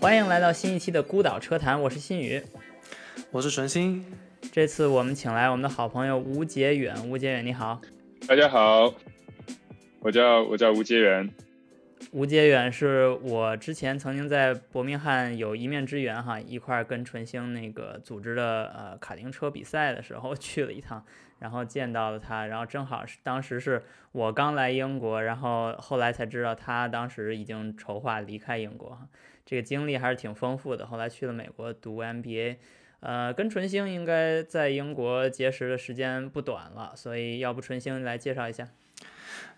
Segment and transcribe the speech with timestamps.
[0.00, 2.42] 欢迎来到新一期的孤岛车谈，我是新宇，
[3.30, 4.04] 我是纯心。
[4.50, 7.80] 这次我们请来我们的好朋友吴杰远，吴杰远你好，
[8.26, 8.94] 大家好，
[10.00, 11.30] 我叫我叫吴杰远。
[12.12, 21.04] 吴杰远是我之前曾经在伯明翰有一面之缘哈，一块儿跟纯星那个组织的呃卡丁车比赛的时候 去了一趟，
[21.38, 28.98] 然后见到了他，然后正好是当时是我刚来英国，然后后来才知道他当时已经筹划离开英国，
[29.46, 30.84] 这个经历还是挺丰富的。
[30.86, 32.56] 后来去了美国读 MBA，
[32.98, 38.66] 呃，跟纯星应该在英国结识的时间不短了，所以要不纯星来介绍一下？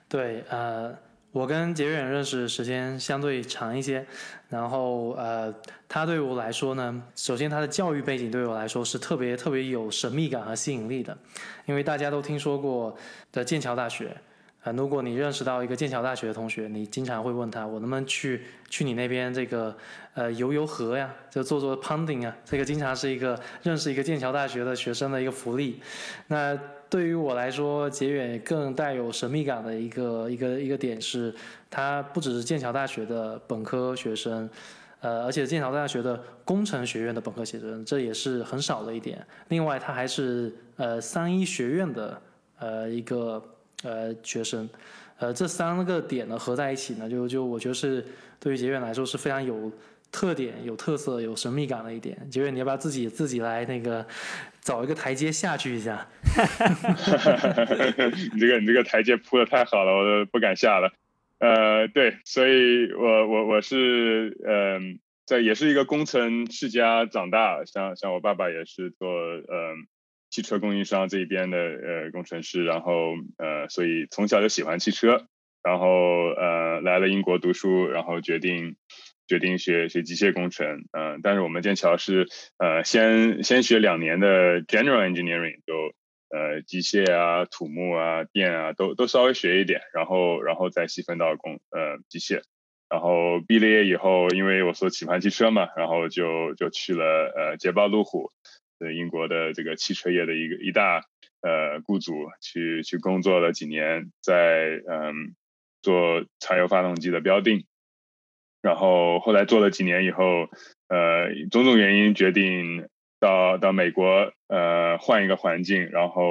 [0.06, 0.98] 对，呃。
[1.32, 4.04] 我跟杰远认识时间相对长一些，
[4.50, 5.52] 然后呃，
[5.88, 11.16] 他对我来说呢，首先他的教育背景对我来说是特别特别有神秘感和吸引力的，
[11.64, 12.94] 因为大家都听说过
[13.32, 14.14] 的剑桥大学，
[14.62, 19.74] 呃，如果你认识到一个剑桥大学的同学，你经常会问他，我能不能去去你那边这个
[20.12, 25.80] 呃游游河呀，就做做 ponding 啊，这个经常是一个认识一个剑桥大学的学生的一个福利，
[26.26, 26.58] 那。
[26.92, 31.34] 对于我来说，结远更带有神秘感的一个一个一个点是，
[31.70, 34.46] 他不只是剑桥大学的本科学生，
[35.00, 39.26] 呃，而且剑桥大学的工程学院的本科学生，这也是很少的一点。
[39.48, 42.20] 另外，他还是呃三一学院的
[42.58, 43.42] 呃一个
[43.84, 44.68] 呃学生，
[45.16, 48.04] 呃，这三个点呢合在一起呢，就就我觉得是
[48.38, 49.72] 对于结远来说是非常有
[50.12, 52.30] 特点、有特色、有神秘感的一点。
[52.30, 54.06] 杰远，你要不要自己自己来那个？
[54.62, 56.06] 找一个台阶下去一下，
[58.32, 60.92] 你这个你这个台阶铺的太好了，我都不敢下了。
[61.40, 69.88] 呃，对，所以我我我是嗯，在也是一个工程世家长大，像像我爸爸也是做嗯
[70.30, 75.26] 汽车供应商这一边的呃工程师，然后呃，所以从小就喜欢汽车，
[75.64, 78.76] 然后呃来了英国读书，然后决定。
[79.32, 82.28] 决定学学机械工程，嗯，但是我们剑桥是，
[82.58, 85.72] 呃，先先学两年的 general engineering，就
[86.28, 92.42] 呃机械啊、土木啊、电啊，都都稍微学一点，然后然后再细分到工呃机械，
[92.90, 98.28] 然后毕了业以后，因为我所喜欢汽车嘛，然后就就去了呃捷豹路虎，
[98.80, 101.06] 呃英国的这个汽车业的一个一大
[101.40, 105.34] 呃雇主，去去工作了几年，在嗯
[105.80, 107.64] 做柴油发动机的标定。
[108.62, 110.48] 然后后来做了几年以后，
[110.88, 112.88] 呃，种种原因决定
[113.20, 116.24] 到到美国，呃，换一个环境，然后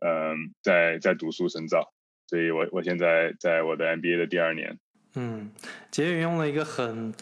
[0.00, 1.92] 嗯，再再读书深造。
[2.28, 4.78] 所以我我现在在我的 MBA 的第二年。
[5.16, 5.50] 嗯，
[5.90, 7.12] 杰云用了一个很。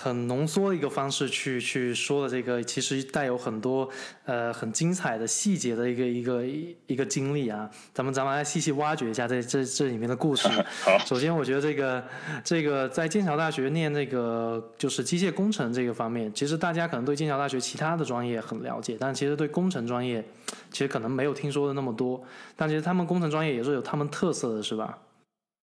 [0.00, 3.88] 很浓缩的一个方式去去说的这个，其实带有很多
[4.24, 6.46] 呃很精彩的细节的一个一个
[6.86, 10.46] 一个经历啊，咱们咱们来细细挖掘一下这这这里面的故事。
[10.86, 12.04] 好，首先我觉得这个
[12.44, 20.24] 这个在剑桥大学念这个就是机械工程这个方面，其实大家可能对剑桥大学其他的专业很了解，但其实对工程专业
[20.70, 22.24] 其实可能没有听说的那么多。
[22.54, 24.98] 但其实他们工程专业也是有他们特色的，是吧？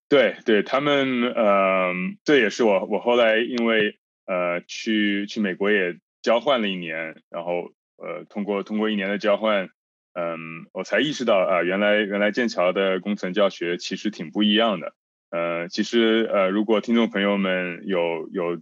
[0.10, 3.98] 对对，他们嗯，这也是我我后来因为。
[4.26, 9.70] 呃，去去美国也交换了一年，然后呃，通过通过一年的交换，
[10.14, 14.94] 嗯，我才意识到啊，原来原来剑桥的工程教学其实挺不一样的。
[15.30, 18.62] 呃，其实呃，如果听众朋友们有有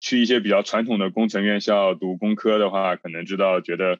[0.00, 3.98] 去一些比较传统的工程院校读工科的话，可能知道觉得，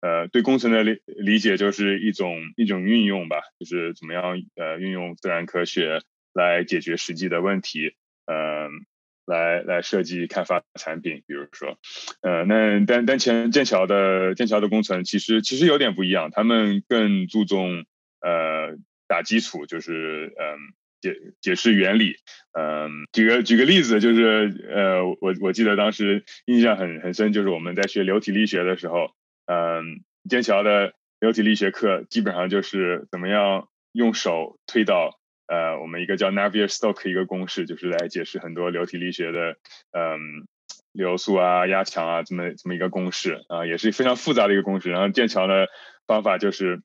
[0.00, 6.00] 呃，对工程的理理解就是一种一种运用吧，就是怎么样呃运用自然科学
[6.32, 7.94] 来解决实际的问题，
[8.26, 8.86] 嗯。
[9.26, 11.78] 来来设计开发产品，比如说，
[12.22, 17.84] 呃，那但但前剑桥的剑桥的工程其实其实有点不一样，他们更注重
[18.20, 18.76] 呃
[19.08, 20.58] 打基础，就是嗯
[21.00, 22.16] 解解释原理，
[22.52, 29.10] 嗯，举个举个例子，就是呃我我记得当时印象很很深，就是我们在学流体力学的时候，
[29.46, 35.18] 嗯，剑桥的流体力学课基本上就是怎么样用手推导。
[35.46, 39.56] 呃，我们一个叫 Navier-Stokes 一个公式，就是来解释很多流体力学的，
[39.92, 40.46] 嗯，
[40.92, 44.90] 流速啊、压强啊，这么这么一个公式啊，也是非常复杂的一个公式。
[44.90, 45.68] 然后剑桥的
[46.06, 46.82] 方法就是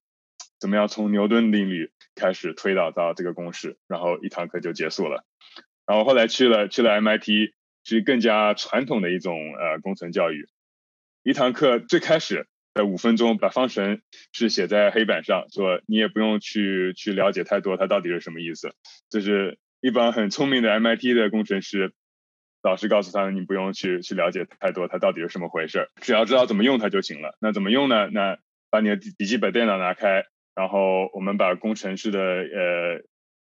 [0.59, 5.23] 怎么样从牛顿定律开始推导到这个公式，然后一堂课就结束了。
[5.85, 7.53] 然后后来去了去了 MIT，
[7.83, 10.47] 是更加传统的一种呃工程教育，
[11.23, 12.47] 一堂课最开始。
[12.79, 13.99] 在五分钟把方程
[14.31, 18.73] 式写在黑板上，说你也不用去去了解太多，它到底是什么意思。
[19.09, 21.91] 就是一帮很聪明的 MIT 的工程师，
[22.63, 27.37] 老师告诉他们，你不用去去了解太多，它到底是什么回事，只要知道怎么用它就行了。
[27.41, 28.07] 那怎么用呢？
[28.13, 28.37] 那
[28.69, 30.23] 把你的笔记本电脑拿开，
[30.55, 33.03] 然后我们把工程师的呃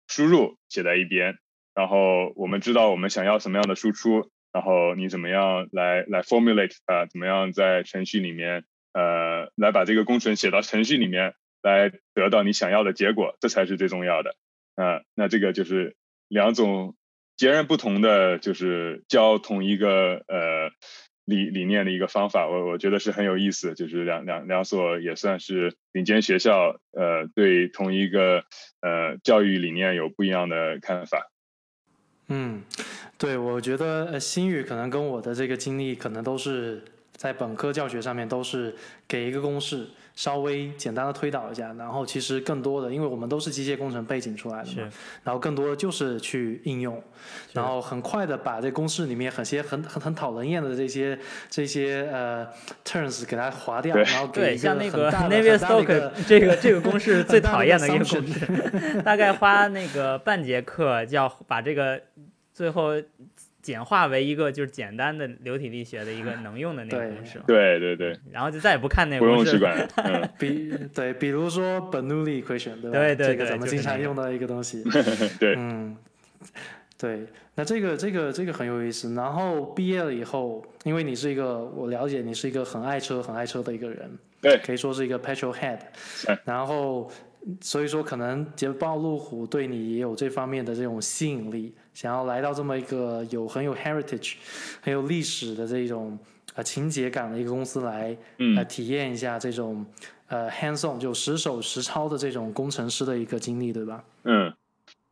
[0.10, 1.38] 输入写在一边，
[1.74, 14.36] 然后我们知道我们想要什么样的输出，然后你怎么样来来 formulate 啊，怎么样在程序里面呃来把这个工程写到程序里面来得到你想要的结果，这才是最重要的。
[14.76, 15.96] 啊，那这个就是
[16.28, 16.96] 两种
[17.38, 20.72] 截然不同的，就是教同一个呃
[21.26, 23.76] 理理念的一个方法，我我觉得是很有意思。
[23.76, 28.44] 就是两两两所也算是顶尖学校，呃，对同一个
[28.82, 31.30] 呃教育理念有不一样的看法。
[32.30, 32.64] 嗯，
[33.18, 36.84] 对，我觉得呃新宇可能跟我的这个经历，可能都是
[37.16, 38.76] 在本科教学上面都是
[39.08, 39.88] 给一个公式。
[40.16, 44.88] 稍微简单的推导一下，然后其实更多的，因为我们都是机械工程背景出来的嘛，
[45.24, 47.02] 然后更多的就是去应用，
[47.54, 51.18] 然后很快的把这公式里面很些很很很讨人厌的这些
[51.50, 52.48] 这些呃
[52.86, 62.00] turns 给它划掉，然后对像那个 Navier Stokes 这个这个公式最讨厌的一个公式， 大概花那个半节课就要把这个
[62.54, 63.02] 最后。
[63.64, 69.58] 简化为一个就是简单的流体力学的一个能用的那个公式，对对对，然后就再也不看那个公式。
[69.58, 73.00] 不用去管， 比对，比如说 Bernoulli equation，对吧？
[73.00, 74.84] 对对对，这个咱们经常用到一个东西。
[75.40, 75.96] 对，嗯，
[77.00, 77.26] 对，
[77.56, 79.14] 那这个这个这个很有意思。
[79.16, 84.12] 然后毕业了以后，因为你是一个，我了解你是一个很爱车、很爱车的一个人，
[84.42, 85.80] 对，可以说是一个 petrol head。
[86.44, 87.10] 然后。
[87.62, 94.36] 所以说，可能捷豹路虎对你也有这方面的这种吸引力，想要来到这么一个有很有 heritage、
[94.82, 96.18] 很有历史的这种
[96.56, 99.86] 呃情节感的一个公司来，嗯来体验一下这种
[100.28, 104.04] 呃 hands-on 就实手实操的这种工程师的一个经历，对吧？
[104.24, 104.54] 嗯，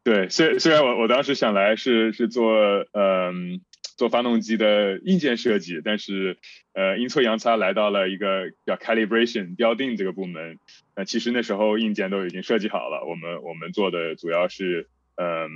[0.04, 0.30] 对。
[0.30, 2.54] 虽虽然我我当时想来是是做
[2.94, 3.62] 嗯。
[3.98, 6.38] 做发动机的硬件设计，但是
[6.74, 10.60] 呃阴错阳差来到了一个叫 calibration 标定这个部门。
[10.96, 15.50] 那其实那时候硬件都已经设计好了，我们我们做的主要是嗯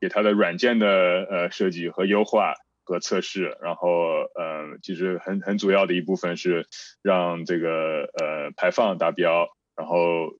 [0.00, 0.88] 给它的软件的
[1.30, 2.54] 呃设计和优化
[2.84, 6.66] 和测试，然后嗯其实很很主要的一部分是
[7.02, 10.38] 让这个呃排放达标，然后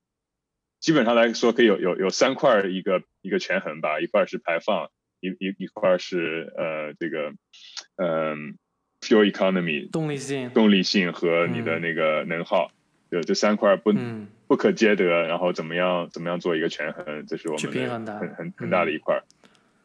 [0.80, 4.90] 基本上来说可以有有有三块一个一个权衡吧，一块是排放。
[5.20, 7.32] 一一一块是呃这个
[7.96, 8.56] 嗯
[9.00, 12.70] fuel economy 动力性动力性和你的那个能耗，
[13.10, 13.94] 就这三块不
[14.46, 19.22] 不可兼得，然后怎么样怎么样做一个权衡，这是我们的很很很大的一块，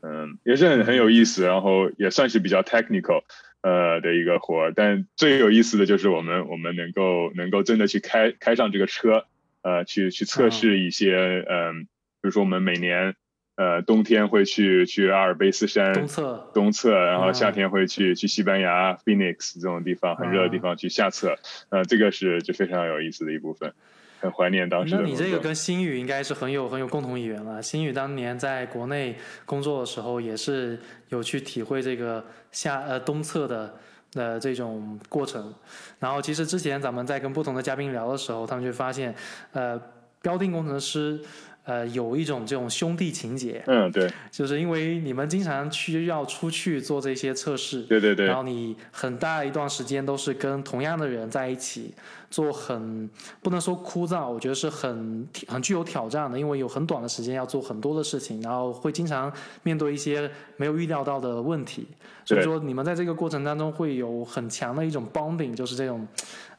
[0.01, 3.23] 嗯也是很很有意思，然后也算是比较 technical
[3.61, 9.25] 呃的一个活，但最有意思的就是我们我们能够能够真的去开开上这个车，
[9.61, 11.87] 呃去去测试一些嗯比
[12.23, 13.15] 如说我们每年。
[13.61, 21.37] 呃，冬天会去去阿尔卑斯山东侧，东侧，然后夏天会去去西班牙 Phoenix 这种地方很热的地方去下侧，
[21.69, 23.71] 呃，这个是就非常有意思的一部分，
[24.19, 24.95] 很怀念当时。
[24.95, 27.61] 那你这个跟新宇应该是很有很有共同语言了。
[27.61, 29.15] 新宇当年在国内
[29.45, 30.79] 工作的时候，也是
[31.09, 33.75] 有去体会这个夏呃东侧的
[34.15, 35.53] 呃这种过程。
[35.99, 39.13] 然后其实之前咱们在跟不同的嘉宾聊的时候，他们就发现，
[39.51, 39.79] 呃，
[40.19, 41.21] 标定工程师。
[41.63, 51.93] 呃，有一种这种兄弟情节，嗯，对，就是因为你们经常需要出去做这些测试，对对对，然后你很大一段时间都是跟同样的人在一起
[52.31, 53.07] 做，很
[53.43, 61.85] 不能说枯燥，我觉得是很很具有挑战的，因为有很短的时间要做很多的事情，然后会经常面对一些没有预料到的问题，
[62.25, 66.07] 所以说你们在这个过程当中会有很强的一种 bonding，就是这种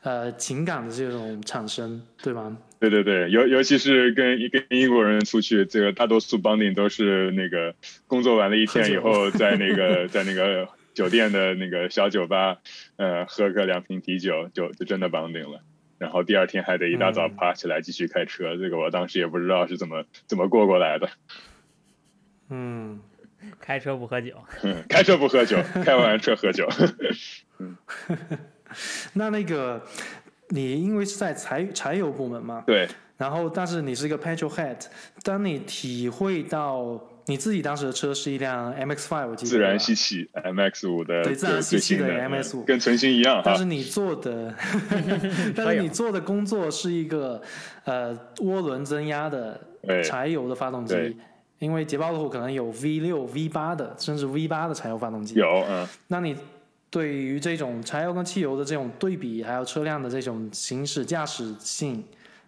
[0.03, 2.57] 呃情感的这种产生，对吗？
[2.79, 7.75] 对对对，尤尤其是跟跟英国人出去，这个大多数 bonding 都是那个
[8.07, 12.59] 工作完了一天以后，在那个在那个酒店的那个小酒吧，
[12.97, 15.63] 呃，喝个两瓶啤酒，就就真的 bonding 了。
[15.99, 21.09] 然后第二天还得一大早爬起来继续开车，这个我当时也不知道是怎么怎么过过来的。
[22.51, 23.01] 嗯，
[23.61, 24.35] 开车不喝酒。
[24.63, 26.69] 嗯， 开车不喝酒，开完车喝酒。
[27.59, 27.77] 嗯，
[29.15, 29.83] 那那个。
[30.55, 32.63] 你因为是在柴柴油部门嘛？
[32.67, 32.87] 对。
[33.17, 34.77] 然后，但是你是一个 petrol head，
[35.23, 39.51] 当你体会到你自己当时的车是一辆 MX-5，我记得。
[39.51, 41.23] 自然吸气 MX 五的。
[41.23, 42.65] 对，自然吸气的 MX 五。
[42.65, 44.55] 跟纯新一样但是你做的，
[45.55, 47.41] 但是你做的工作是一个
[47.85, 49.61] 呃涡轮增压的
[50.05, 51.17] 柴油的发动机，
[51.59, 55.35] 因为捷豹路虎可能有 V 六、V 八的，甚至 V 八的柴油发动机。
[55.35, 55.89] 有，嗯。
[56.09, 56.37] 那你？
[56.91, 62.05] 对于这种柴油跟汽油的这种对比，还有车辆的这种行驶驾驶性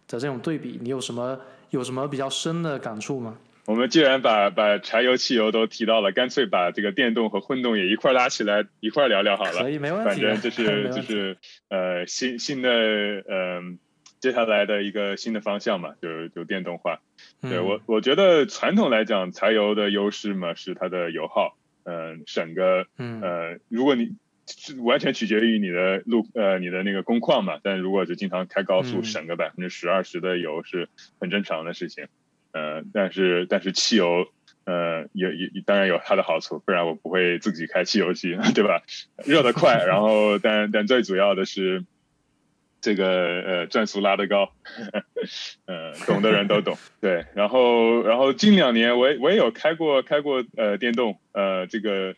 [0.07, 1.41] 的这种对比，你有什么
[1.71, 3.39] 有什么比较深的感触吗？
[3.67, 9.63] 我们既然把把柴油、汽油都提到了，干脆把这个电动和混动也一块拉起来一块聊聊好了。
[9.63, 10.05] 可以，没问题。
[10.05, 11.39] 反正就是 就是
[11.71, 13.79] 呃新新的嗯
[14.21, 17.01] 接下来的一个新的方向嘛，就就电动化。
[17.41, 24.11] 对嗯我，我觉得传统来讲，柴油的优势嘛是它的油耗，嗯、省个嗯呃，如果你
[24.47, 32.09] 是完全取决于你的路呃你的那个工况嘛，但如果就经常开高速，嗯省个百分之十二十的油是很正常的事情。
[32.55, 34.27] 呃，但是但是汽油
[34.65, 38.83] 呃也也当然有它的好处，不然我不会自己开汽油机， 对吧？
[39.27, 41.85] 热得快，然后但但最主要的是。
[42.85, 44.53] 这个呃转速拉得高，
[45.65, 46.77] 呃，懂的人都懂。
[47.01, 52.15] 对，然后然后近两年我也我也有开过开过呃电动，呃，这个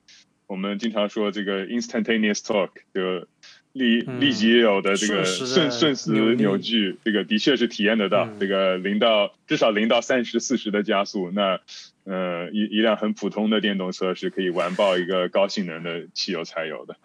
[0.48, 3.28] 我们经常说这个 instantaneous torque 就
[3.76, 8.24] 立嗯立即有的这个瞬瞬瞬时扭矩，这个的确是体验得到。
[8.24, 11.60] 嗯这个零到至少零到三十四十的加速，那
[12.04, 16.96] 呃一一辆很普通的电动车是可以完爆一个高性能的汽油柴油的，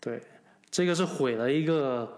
[0.00, 0.20] 对，
[0.70, 2.08] 这个是毁了一个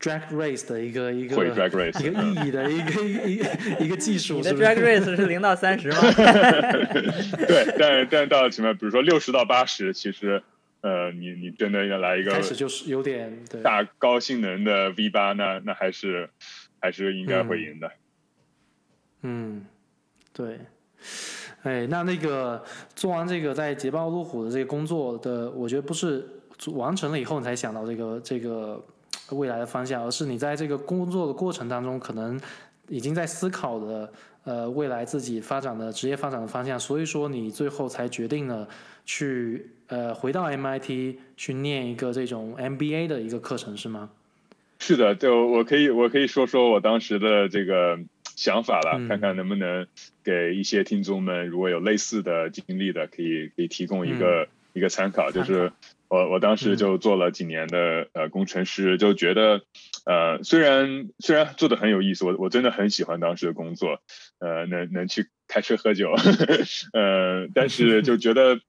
[0.00, 4.36] drag race 的一个一个毁 drag race 一个意义的一个一个一个一个技术。
[4.36, 5.98] 你的 drag race 是零到三十吗？
[7.46, 10.42] 对，但但到什么，比如说六十到八十，其实
[10.82, 16.30] 呃，你你真的要来一个开始就是有点对，大高性能的 V 八，那那还是
[16.80, 17.90] 还是应该会赢的。
[19.22, 19.66] 嗯，
[20.32, 20.58] 对。
[21.62, 26.26] 哎，那那个做完这个在捷豹路虎的这个工作的，我觉得不是
[26.72, 28.82] 完成了以后你才想到这个这个
[29.30, 32.40] 未来的方向，而是你在这个工作的过程当中，可能
[32.88, 34.10] 已经在思考的
[34.50, 38.68] 呃未来自己发展的职业发展的方向，所以说你最后才决定了
[39.06, 44.10] 去呃回到 MIT 去念一个这种 MBA 的一个课程，是吗？
[44.80, 48.00] 是的，就我可以我可以说说我当时的这个
[48.34, 49.86] 想法了，嗯看看能不能
[50.24, 55.30] 给一些听众们如果有类似的经历的，可以可以提供一个、一个参考。
[55.30, 55.70] 就是
[56.10, 59.62] 我我当时就做了几年的呃工程师，就觉得
[60.04, 64.02] 呃虽然虽然做的很有意思，我我真的很喜欢当时的工作，
[64.40, 66.10] 呃能能去开车喝酒，
[66.92, 68.60] 呃但是就觉得。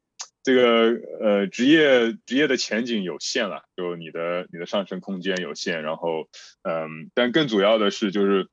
[0.44, 6.30] 这个呃职业职业的前景有限了，就你的你的上升空间有限，然后
[6.64, 8.48] 嗯，但更主要的是就是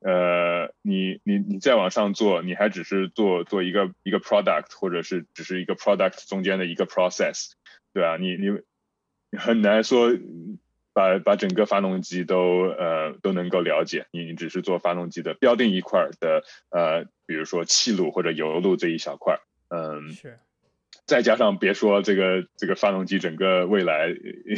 [0.00, 7.52] 呃你你你再往上做，你还只是做做一个一个 product，或者是只是一个 product 中间的一个 process，
[7.92, 8.16] 对吧？
[8.16, 8.58] 你你
[9.38, 10.10] 很难说
[10.92, 19.38] 把把整个发动机都呃都能够了解，你你只是做发动机的标定一块的呃，比如说气路或者油路这一小块，
[19.68, 20.38] 嗯，是，
[21.10, 24.14] 再加上别说这个这个发动机整个未来，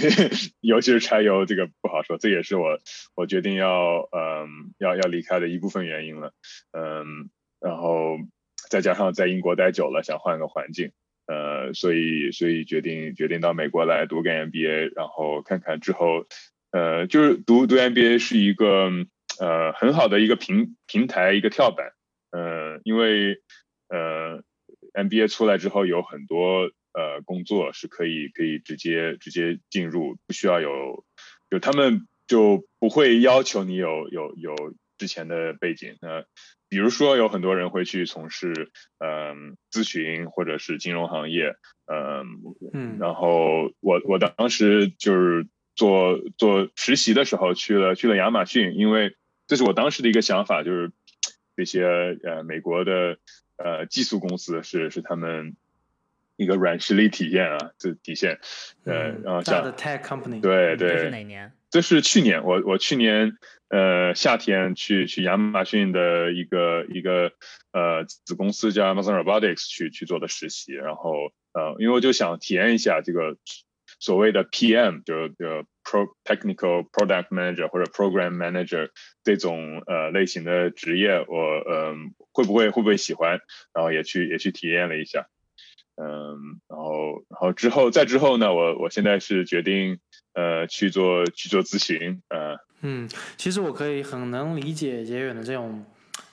[0.60, 2.78] 尤其是柴油这个不好说，这也是我
[3.14, 6.34] 我决定要嗯要要离开的一部分原因了，
[6.72, 8.18] 嗯，然后
[8.68, 10.92] 再加上在英国待久了，想换个环境，
[11.26, 16.26] 呃，所以所以决定决定到美国来读个 MBA，然后看看之后，
[16.70, 18.90] 呃，就是读读 MBA 是一个
[19.40, 21.92] 呃很好的一个平平台一个跳板，
[22.30, 23.40] 呃，因为
[23.88, 24.42] 呃
[24.92, 31.04] MBA 出来之后有很多呃工作是可以可以直接直接进入，不需要有
[31.50, 34.54] 就他们就不会要求你有有有
[34.98, 36.24] 之前的背景，那
[36.68, 41.56] 比如说有很多人会去从事嗯、咨询或者是金融行业，
[41.86, 42.24] 嗯、
[42.72, 50.92] 嗯然后我我当时就是做做实习的时候去了去了亚马逊，因为这是我当时的一个想法，就是
[51.56, 51.84] 这些
[52.22, 53.18] 呃美国的
[53.62, 55.56] 呃技术公司是是他们
[56.36, 58.40] 一个软实力体验啊，这体现
[58.84, 61.52] 呃嗯然后像大的 tech company，对这是对，哪年？
[61.70, 63.38] 这是去年我我去年
[63.68, 67.32] 呃夏天去去亚马逊的一个一个
[67.72, 71.12] 呃子公司叫 Amazon Robotics 去去做的实习，然后
[71.52, 73.36] 呃因为我就想体验一下这个
[73.98, 78.90] 所谓的 PM 就就 Pro Technical Product Manager 或者 Program Manager
[79.24, 81.36] 这种呃类型的职业，我
[81.70, 83.40] 嗯、会不会会不会喜欢，
[83.74, 85.26] 然后也去也去体验了一下。
[85.94, 89.98] 嗯，然后，然后之后再之后呢，我我现在是决定
[90.32, 95.84] 呃去做去做咨询，呃，嗯，其实我可以很能理解杰远的这种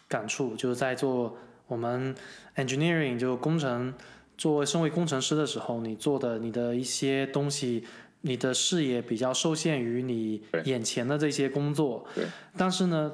[0.08, 1.38] 感触，就是在做
[1.68, 2.16] 我们
[2.56, 3.94] engineering 就工程，
[4.38, 7.84] 作为身为工程师的时候，你做的你的一些东西，
[8.22, 12.06] 你的视野比较受限于你眼前的这些工作。
[12.14, 12.26] 对。
[12.58, 13.12] 但是呢，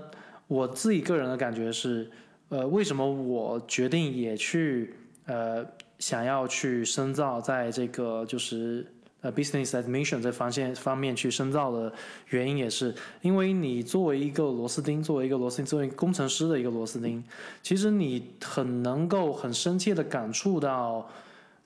[0.47, 2.09] 我自己个人的感觉是，
[2.50, 4.95] 呃，为什么我决定也去
[5.25, 5.65] 呃
[6.00, 8.85] 想要去深造在这个就是
[9.21, 11.91] 呃 business admission 这方面方面去深造的
[12.29, 17.24] 原因，也是因为你作为一个螺丝钉，作为一个螺丝钉，作为工程师的一个螺丝钉，
[17.63, 21.09] 其实你很能够很深切的感触到，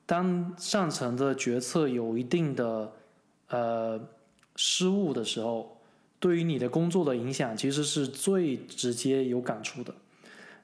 [0.06, 2.92] 当上层的决策有一定的
[3.50, 4.00] 呃
[4.56, 5.78] 失误的时候，
[6.20, 9.94] 对于你的工作的影响其实是最直接有感触的，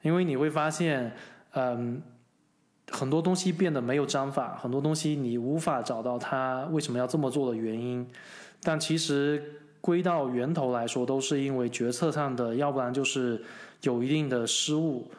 [0.01, 1.13] 因为你会发现，
[1.53, 2.01] 嗯，
[2.91, 8.05] 很多东西变得没有章法，很多东西你无法找到它为什么要这么做的原因，
[8.61, 13.41] 但其实归到源头来说，都是因为决策上的，要不然就是
[13.81, 15.09] 有一定的失误，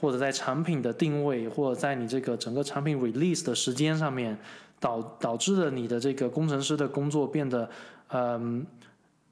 [0.00, 4.38] 或者在产品的定位，或者在你这个整个产品 release 的时间上面，
[4.84, 7.70] 导导致了你的这个工程师的工作变得，
[8.08, 8.66] 嗯。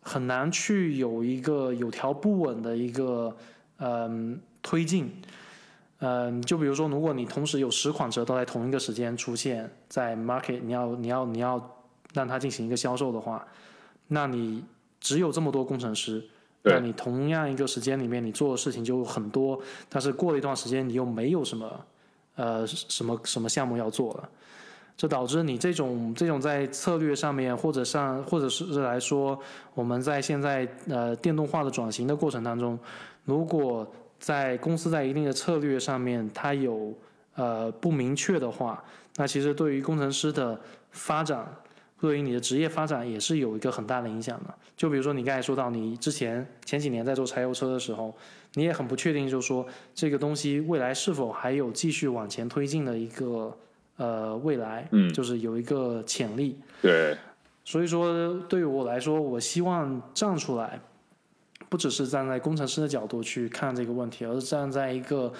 [0.04, 3.32] 很难去有一个有条不紊的一个
[3.78, 5.09] 嗯推进，
[6.00, 13.47] 嗯，就比如说，如果你同时有十款车都在同一个时间出现在 market，你要你要你要让它进行一个销售的话，
[14.09, 14.64] 那你
[14.99, 16.21] 只有这么多工程师，
[16.62, 19.56] 那你同样一个时间里面你做的事情就很多，
[19.88, 21.87] 但是过了一段时间你又没有什么
[22.35, 24.28] 呃什么什么项目要做了。
[24.97, 29.37] 这导致你这种这种在策略上面，或者上，或者是来说，
[29.75, 32.79] 我们在现在呃电动化的转型的过程当中，
[33.25, 36.95] 如果在公司在一定的策略上面它有
[37.35, 38.85] 呃不明确的话，
[39.17, 40.61] 那其实对于工程师的
[40.93, 41.53] 发展，
[42.01, 44.55] 对于你的职业发展也是有一个很大的影响的。
[44.77, 48.15] 就比如说你刚才说到，你之前前几年在做柴油车的时候，
[48.55, 53.57] 你也很不确定，就是说这个东西未来是否还有继续往前推进的一个。
[54.02, 57.16] 呃，未来，嗯，就是有一个潜力，对，
[57.64, 60.80] 所以说对于我来说，我希望站出来，
[61.68, 65.32] 不只是站在工程师的角度去看这个问题，而是站在一个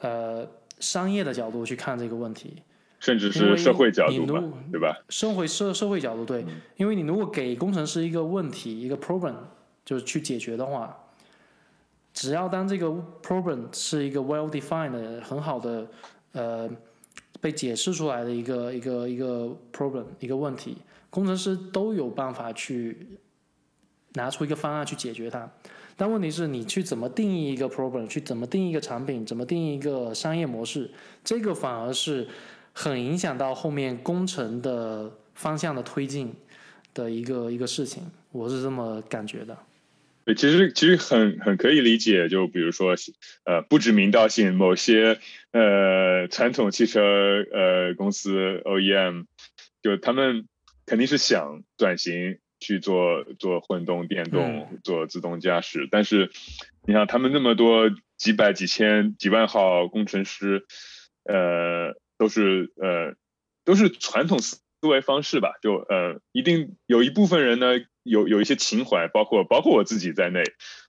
[0.00, 0.46] 呃
[0.80, 2.62] 商业的角度去看这个问题，
[3.00, 4.98] 甚至是社会角度吧，对吧？
[5.08, 6.44] 社会社社会角度对，
[6.76, 9.36] 因为你如果给工程师一个问题一个 problem
[9.82, 10.94] 就是去解决的话，
[12.12, 12.86] 只要当这个
[13.22, 15.86] problem 是一个 well defined 很好的
[16.32, 16.68] 呃。
[17.44, 20.78] 被解释出来的一个一个一个 problem 一个问题，
[21.10, 23.18] 工程师都有办法去
[24.14, 25.46] 拿出一个方案去解决它。
[25.94, 30.90] 但问题是你去怎么定义一个 problem，去怎么定义一个产品，怎么定义一个商业模式，
[31.22, 32.26] 这个反而是
[32.72, 36.34] 很影响到后面工程的方向的推进
[36.94, 38.10] 的一个一个事情。
[38.32, 39.54] 我是这么感觉的。
[40.24, 42.94] 对，其实其实很很可以理解，就比如说，
[43.44, 45.18] 呃，不指名道姓，某些
[45.52, 47.00] 呃传统汽车
[47.52, 49.26] 呃公司 OEM，
[49.82, 50.48] 就他们
[50.86, 56.30] 肯定是想转型去做做混动、电动、做自动驾驶，但是
[56.86, 60.64] 你想他们那么多几百、几千、几万号工程师，
[61.24, 63.14] 呃，都是呃
[63.64, 67.68] 都是传统思思维方式吧，就呃一定有一部分人呢。
[68.04, 70.42] 有有一些情怀，包括包括我自己在内，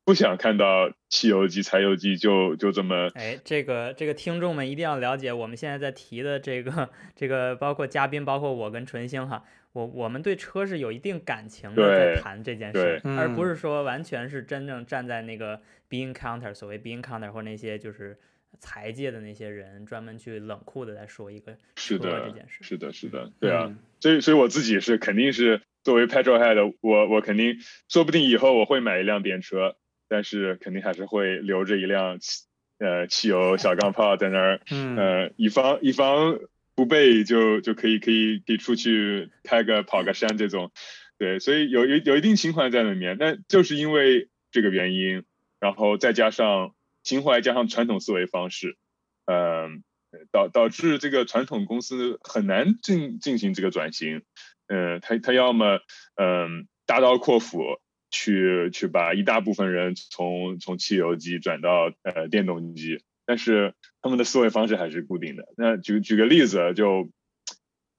[0.03, 3.09] 不想看到汽油机、柴油机就就这么。
[3.15, 18.19] 哎，这个这个听众们一定要了解，我们现在在提的这个这个，包括嘉宾，包括我跟纯星哈，我我们对车是有一定感情的，在谈这件事，而不是说完全是真正站在那个 being counter，所谓 being counter 或那些就是
[18.59, 22.63] 财界的那些人，专门去冷酷的在说一个是的这件事。
[22.63, 25.61] 是的，是的，对啊，所以所以我自己是肯定是。
[25.85, 29.75] 作为 petrolhead，我我肯定说不定以后我会买一辆电车，
[30.09, 32.45] 但是肯定还是会留着一辆汽
[32.79, 36.39] 呃汽油 小钢炮在那儿，呃以防以防
[36.73, 40.71] 不备就就可以可以可以出去开个跑个山这种，
[41.19, 45.23] 对，所以有有有一定情怀在里面，但就是因为这个原因，
[45.59, 46.73] 然后再加上
[47.05, 48.77] 情怀加上传统思维方式，
[49.25, 49.83] 嗯，
[50.31, 54.23] 导导致这个传统公司很难进进行这个转型。
[54.67, 55.79] 嗯，他他要么
[56.15, 65.45] 嗯大刀阔斧去去把一大部分人从从汽油机转到呃电动机，但是他们的思维方式还是固定的。
[65.55, 67.11] 那举举个例子，就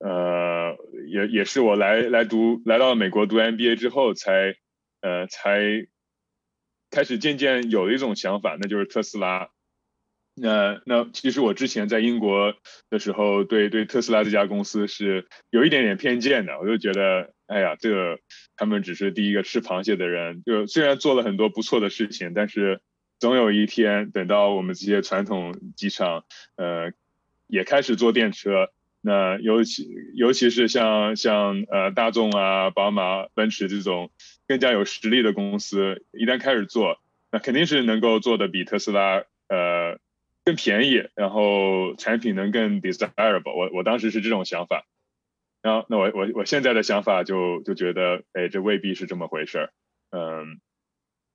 [0.00, 0.76] 呃
[1.08, 4.56] 也也是我来来读来到美国读 MBA 之后才
[5.00, 5.86] 呃才
[6.90, 9.50] 开始渐渐有了一种想法，那就是特斯拉。
[10.38, 12.54] 那那其实我之前在英国
[12.90, 16.58] 的时候，对对特斯拉这家公司是有一点点偏见的。
[16.58, 18.18] 我就觉得，哎呀，这
[18.54, 20.42] 他们只是第一个吃螃蟹的人。
[20.44, 22.82] 就虽然做了很多不错的事情，但是
[23.18, 26.92] 总有一天，等到我们这些传统机场，呃，
[27.46, 28.68] 也开始做电车，
[29.00, 34.10] 那尤其尤其是像像呃大众啊、宝马、奔驰这种
[34.48, 39.98] 更加有实力的公司，一旦开始做，那肯定是能够做的比特斯拉呃。
[40.46, 43.52] 更便宜，然后产品能更 desirable。
[43.52, 44.86] 我我当时是这种想法，
[45.60, 49.70] 然后那我我我现在的想法就就觉得，哎，这未必是这么回事儿。
[50.10, 50.60] 嗯，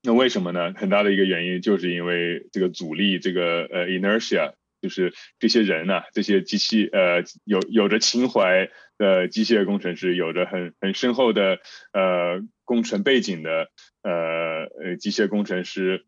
[0.02, 0.74] 那为什么呢？
[0.78, 11.60] 很大的一个原因就是因为这个阻力，这个呃 inertia，就是这些人呐，这些机器呃有有着情怀的机械工程师，有着很很深厚的
[11.92, 12.42] 呃。
[12.72, 13.70] 工程背景的
[14.02, 16.06] 呃呃机械工程师，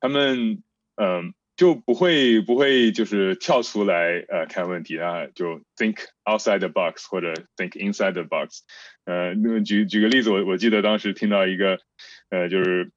[0.00, 0.62] 他们
[0.94, 8.62] 嗯就不会不会就是跳出来呃看问题啊，就 think outside the box 或者 think inside the box。
[9.04, 11.80] 呃，那举举个例子，我我记得当时听到一个
[12.30, 12.90] 呃就是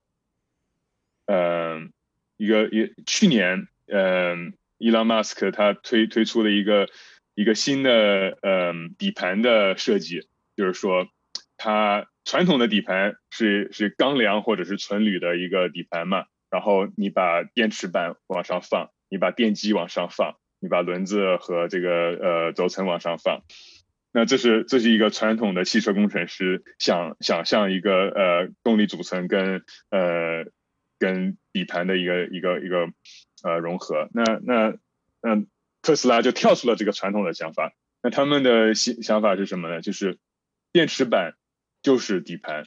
[1.26, 1.92] 嗯
[2.38, 6.88] 一个一去年嗯伊朗马斯克他推推出了一个
[7.36, 11.10] 一个新的嗯底盘的设计，就是说
[11.58, 23.42] 它传统的底盘是是钢梁或者是纯铝的一个底盘嘛，然后你把电池板往上放，你把电机往上放，你把轮子和这个呃轴承往上放，
[24.12, 30.46] 那这是这是一个传统的汽车工程师想想象一个呃动力组成跟呃
[31.00, 32.90] 跟底盘的一个一个一个
[33.42, 34.76] 呃融合，那那
[35.24, 35.44] 那
[35.82, 39.82] 特斯拉就跳出了这个传统的想法，那他们的想想法是什么呢？
[39.82, 40.20] 就是
[40.72, 41.34] 电池板
[41.82, 42.66] 就是底盘，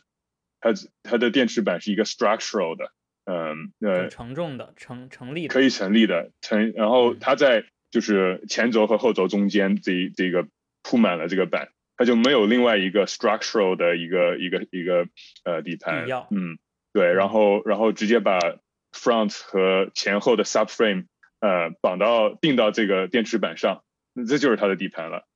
[0.61, 0.70] 它
[1.03, 2.92] 它的电池板是一个 structural 的，
[3.25, 10.48] 嗯呃承重的成成立的可以成立的成，然后它在就是前轴和后轴中间这这个
[10.83, 15.07] 铺满了这个板，它就没有另外一个 structural 的一个一个一个
[15.44, 16.59] 呃底盘，嗯，
[16.92, 18.38] 对，然后然后直接把
[18.92, 21.07] front 和前后的 subframe
[21.40, 25.27] 呃绑到定到这个电池板上，那这就是它的底盘了，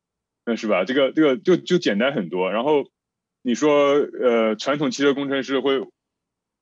[0.45, 0.85] 那是吧？
[0.85, 2.51] 这个这个就就简单很多。
[2.53, 2.91] 然后
[3.47, 5.79] 你说呃传统汽车工程师会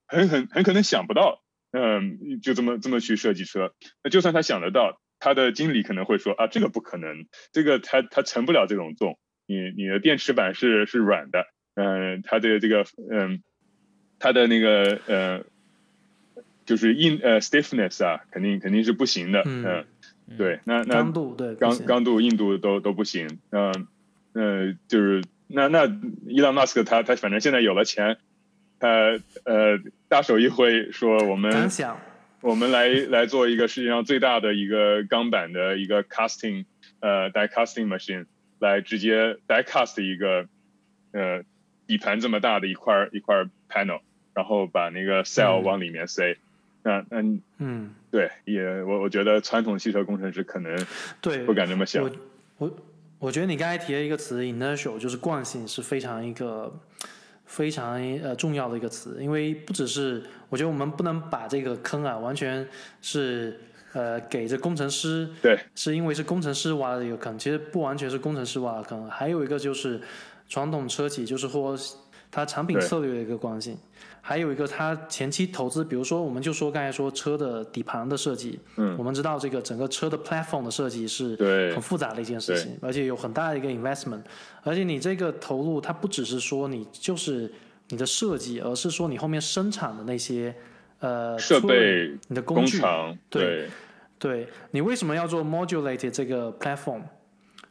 [0.07, 1.43] 很很很可能想不到，
[1.73, 3.73] 嗯，就这么这么去设计车。
[4.03, 13.43] 那就算他想得到，他的经理可能会说啊，这个不可能，这个他他承不了这种重，你你的电池板是是软的，嗯，它的这个嗯，
[14.19, 15.45] 它的那个呃，
[16.67, 19.87] 就是硬呃 stiffness 啊，肯定肯定是不行的，嗯
[20.29, 23.39] 嗯，对，那那刚度对刚刚度、硬度都都不行。
[23.49, 23.89] 嗯、
[24.35, 25.87] 呃，就是那那
[26.27, 28.19] 伊朗马斯克他他反正现在有了钱，
[28.79, 28.89] 他
[29.45, 31.71] 呃大手一挥说我们，
[32.41, 36.65] 我们来来做一个世界上最大的一个钢板的一个 casting
[37.01, 38.27] 呃 die casting machine
[38.59, 40.47] 来直接 die cast 一个
[41.13, 41.43] 呃
[41.87, 44.01] 底盘这么大的一块一块 panel，
[44.35, 46.37] 然后把那个 cell 嗯往里面塞。
[46.83, 47.23] 那那
[47.59, 50.77] 嗯，对，也我我觉得传统汽车工程师可能
[51.23, 52.11] 对，不敢这么想我。
[52.59, 52.77] 我
[53.25, 56.71] 我觉得你刚才提了一个词 inertial，就是惯性，是非常一个
[57.47, 62.69] 非常呃重要的一个词，因为不只是我觉得我们不能把这个坑啊完全
[63.01, 63.59] 是
[63.95, 69.99] 呃给这工程师，对，是因为是工程师挖的一个坑，其实不完全是工程师挖的坑，还有一个就是
[70.47, 71.75] 传统车企，就是或
[72.31, 73.79] 它产品策略的一个惯性。
[74.27, 81.75] 还有一个，它前期投资，比如说，我们就说刚才说车的底盘的设计，嗯，我们知道这个整个车的 platform 的设计是对。
[81.75, 84.23] 很复杂的一件事情，而且有很大的一个 investment，
[84.63, 87.53] 而且你这个投入，它不只是说你就是
[87.91, 90.57] 你的设计，而是说你后面生产的那些
[91.01, 92.81] 呃设备、工你的工具，
[93.29, 93.69] 对。
[94.19, 94.49] 对。
[94.71, 97.03] 你为什么要做 modulated 这个 platform？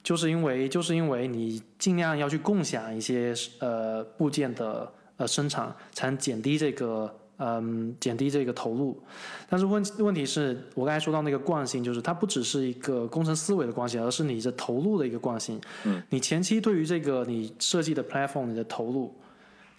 [0.03, 9.01] 就是因为就是因为你尽量要去共享一些呃部件的呃生产，才能减低这个嗯减低这个投入。
[9.49, 15.59] 但是问问题是我刚才说到那个惯性，就是它不只是一个工程思维的惯性，而是你的投入的一个惯性。
[15.83, 19.13] 嗯，你前期对于这个你设计的 platform 你的投入，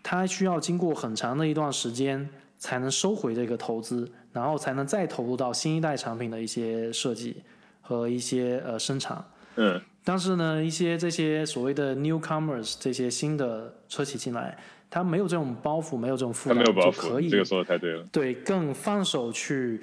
[0.03, 7.43] 它需要经过很长的一段时间才能收回这个投资，然后才能再投入到新一代产品的一些设计
[7.81, 9.25] 和一些呃生产。
[9.57, 14.59] 嗯，但是呢，一些这些所谓的 newcomers 这些新的车企进来，
[14.95, 18.05] 他没有这种包袱，没有这种负他担，没有包袱，就可以这个说的太对了。
[18.13, 19.81] 对更放手去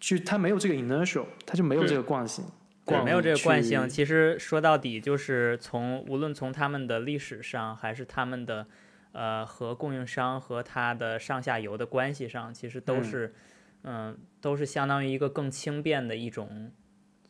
[0.00, 2.42] 去，他没有这个 inertial，他就没有这个惯性，
[2.86, 3.86] 对，惯没有这个惯性。
[3.86, 8.66] 其实说到底，就是从无论从他们的历史上，还是他们的
[9.12, 13.34] 呃和供应商和他的上下游的关系上，其实都嗯是
[13.82, 16.72] 嗯、都是相当于一个更轻便的一种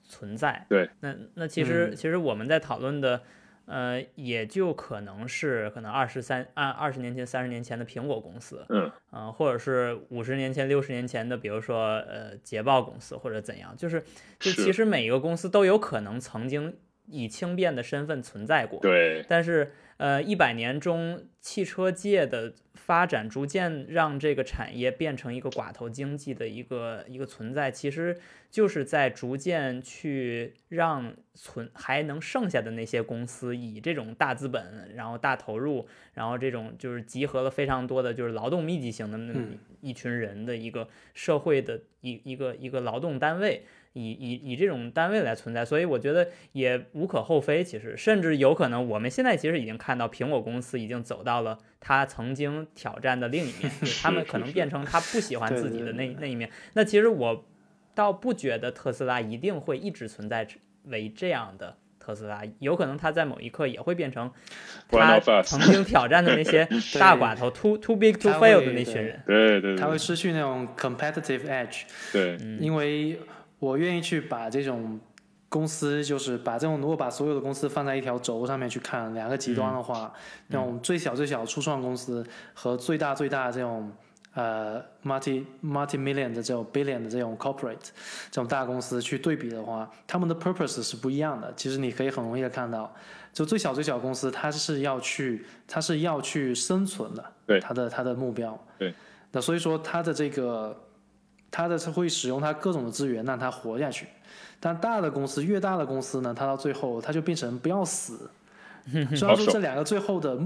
[0.04, 0.64] 存在。
[0.68, 3.20] 对，那那其实、嗯其实我们在讨论的。
[3.66, 14.02] 呃，也就可能是可能二十三按二十年前、三十年前的苹果公司，嗯，呃，或者是五十年前、六十年前的，比如说呃捷豹公司或者怎样，就是
[14.38, 16.76] 就其实每一个公司都有可能曾经
[17.06, 28.16] 以轻便的身份存在过，对，但是呃一百年中汽车界的发展逐渐让这个产业变成一个寡头经济的一个一个存在，其实
[28.50, 43.64] 就是在逐渐去让存还能剩下的那些公司以这种大资本，然后大投入，然后这种就是集合了非常多的就是劳动密集型的那么嗯一群人的一个社会的一一个一个劳动单位。
[43.96, 47.64] 以以以这种单位来存在，所以我觉得也无可厚非。
[47.64, 56.50] 其实，甚至有可能我们现在其实已经看到苹果公司已经走到了他曾经挑战的另一面， 他们可能变成他不喜欢自己的那那一面。
[56.74, 57.46] 那其实我
[57.94, 60.46] 倒不觉得特斯拉一定会一直存在
[60.84, 61.78] 为这样的。
[61.98, 64.30] 特斯拉有可能，他在某一刻也会变成
[64.88, 66.64] 他曾经挑战的那些
[67.00, 69.20] 大寡头，too too big to fail 的那群人。
[69.26, 71.82] 对对，他会失去那种 competitive edge。
[72.12, 73.18] 对，因为
[73.58, 74.98] 我愿意去把这种
[75.48, 80.12] 公司，就是把这种如果把所有的公司放在一条轴上面去看，两个极端的话，
[80.48, 83.92] 那种最小最小初创公司和最大最大这种。
[84.34, 87.88] 呃，multi multi million 的这种 billion 的这种 corporate
[88.30, 91.50] 这种大公司去对比的话，他们的 purpose 是不一样的。
[91.56, 92.94] 其实你可以很容易的看到，
[93.32, 98.92] 就最小最小公司，它是要去，它是要去生存的，对，它的它的目标，对。
[99.32, 100.78] 那所以说，它的这个，
[101.56, 104.06] 它的是会使用它各种的资源让它活下去。
[104.60, 108.30] 但大的公司，越大的公司呢，它到最后它就变成不要死。
[109.16, 110.38] 虽然说这两个最后的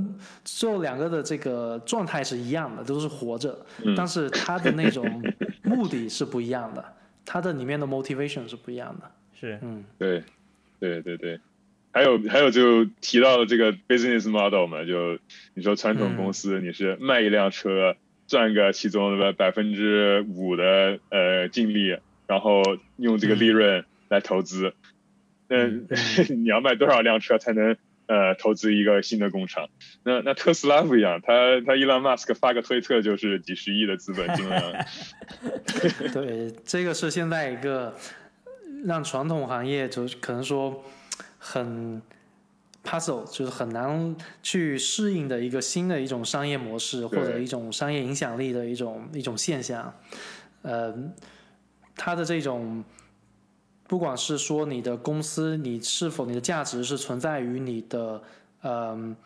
[0.44, 3.59] 最后两个的这个状态是一样的，都是活着，
[3.96, 5.05] 但是它的那种
[5.64, 6.85] 目的是不一样的，
[7.25, 9.11] 它的里面的 motivation 是不一样的。
[9.38, 10.23] 是，嗯，对，
[10.79, 11.40] 对对对，
[11.90, 15.18] 还有还有就提到了这个 business model 嘛，就
[15.55, 17.96] 你说传统公司你是卖一辆车
[18.30, 22.62] 赚个其中的百分之五的呃净利，然后
[22.96, 24.72] 用这个利润来投资，
[25.48, 25.66] 那
[26.34, 27.76] 你要卖多少辆车才能？
[28.06, 29.68] 呃，投资一个新的工厂，
[30.02, 34.84] 那那特斯拉不一样，他他伊朗马斯克发个推特就是几十亿的资本金了。
[36.12, 37.94] 对，这个是现在一个
[38.84, 40.84] 让传统行业就可能说
[41.38, 42.02] 很
[42.84, 49.92] puzzle，就是很难去适应的一个新的一种商业模式或者一种商业影响力的一种一种现象。
[50.62, 50.94] 呃，
[51.96, 52.84] 它的这种。
[53.88, 58.22] 不管是说你的公司，你是否你的价值是存在于你的
[58.60, 59.16] 呃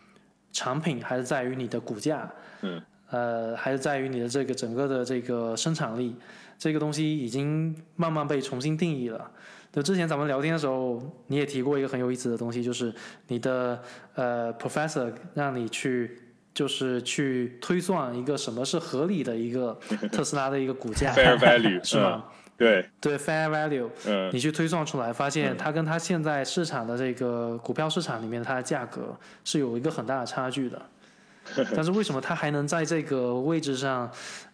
[0.51, 2.27] 产品，还是在于你的股价？
[2.61, 2.81] 嗯。
[3.11, 6.15] 呃，还是在于你的这个整个的这个生产力，
[6.57, 9.29] 这个东西已经慢慢被重新定义了。
[9.75, 12.93] 就之前咱们聊天的时候，你也提过一个很有意思的东西，就是
[13.27, 13.81] 你的
[14.13, 16.17] 呃 professor 让你去
[16.53, 19.77] 就是去推算一个什么是合理的一个
[20.13, 22.23] 特斯拉的一个股价，fair value 是吗？
[22.57, 30.81] 对对，fair value，嗯，你去推算出来，发现它跟它现在市场的这个股票市场里面它的价格是有一个很大的差距的。
[31.75, 34.09] 但是为什么它还能在这个位置上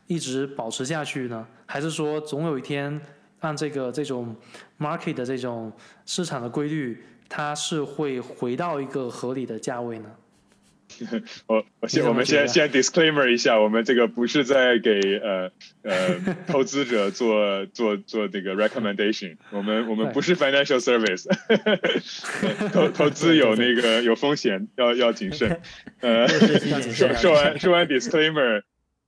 [0.08, 1.46] 一直保持下去呢？
[1.68, 3.00] 还是说总有一天
[3.42, 4.36] 按这个这种
[4.80, 5.72] market 的这种
[6.06, 6.98] 市场的规律，
[7.30, 10.10] 它是会回到一个合理的价位呢？
[11.48, 15.50] 我我先我们先先 disclaimer 一下，我们这个不是在给呃
[15.84, 21.30] 呃 投资者做做做这个 recommendation， 我们我们不是 financial service，
[22.74, 25.62] 投投资有那个有风险，要要谨慎。
[26.02, 28.62] 呃，说说完说完 disclaimer，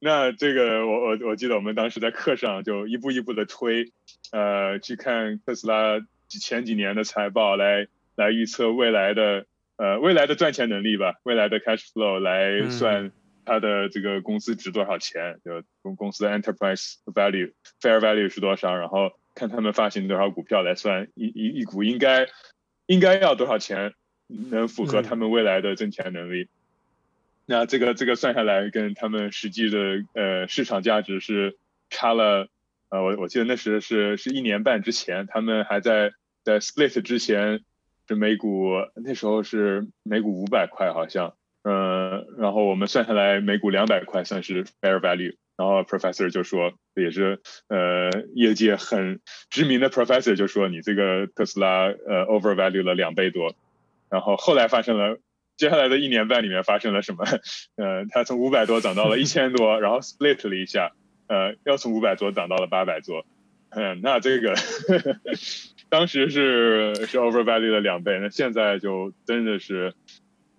[0.03, 3.93] 那这个我我我记得我们当时在课上就一步一步的推，
[4.31, 9.45] 呃，去看特斯拉前几年的财报，来来预测未来的。
[9.75, 13.11] 呃，未来的赚钱能力吧，未来的 cash flow 来算
[13.43, 22.27] 它的这个公司值多少钱，就公公司的 enterprise value fair value 是多少，然后看他们发行多少股票来算一一一股应该
[22.85, 23.93] 应该要多少钱，
[24.27, 26.49] 能符合他们未来的挣钱能力。
[27.45, 31.57] 那这个这个算下来，跟他们实际的呃市场价值是
[31.89, 32.47] 差了，
[32.89, 36.11] 呃，我我记得那时是是一年半之前，他们还在
[36.43, 37.61] 在 split 之前。
[38.05, 53.55] 是每股那时候是每股五百块好像，嗯，然后我们算下来每股两百块算是 fair value，然后 professor 就说也是呃业界很知名的 professor 就说你这个特斯拉呃 over value 了两倍多，
[54.09, 55.17] 然后后来发生了
[55.63, 57.23] 接下来的一年半里面发生了什么？
[57.77, 60.91] 呃，它从五百多涨到了一千多， 然后 split 了一下，
[61.27, 63.25] 呃，又从五百多涨到了八百多，
[63.69, 64.55] 嗯，那这个。
[65.87, 69.93] 当时是是 over value 的两倍，那现在就真的是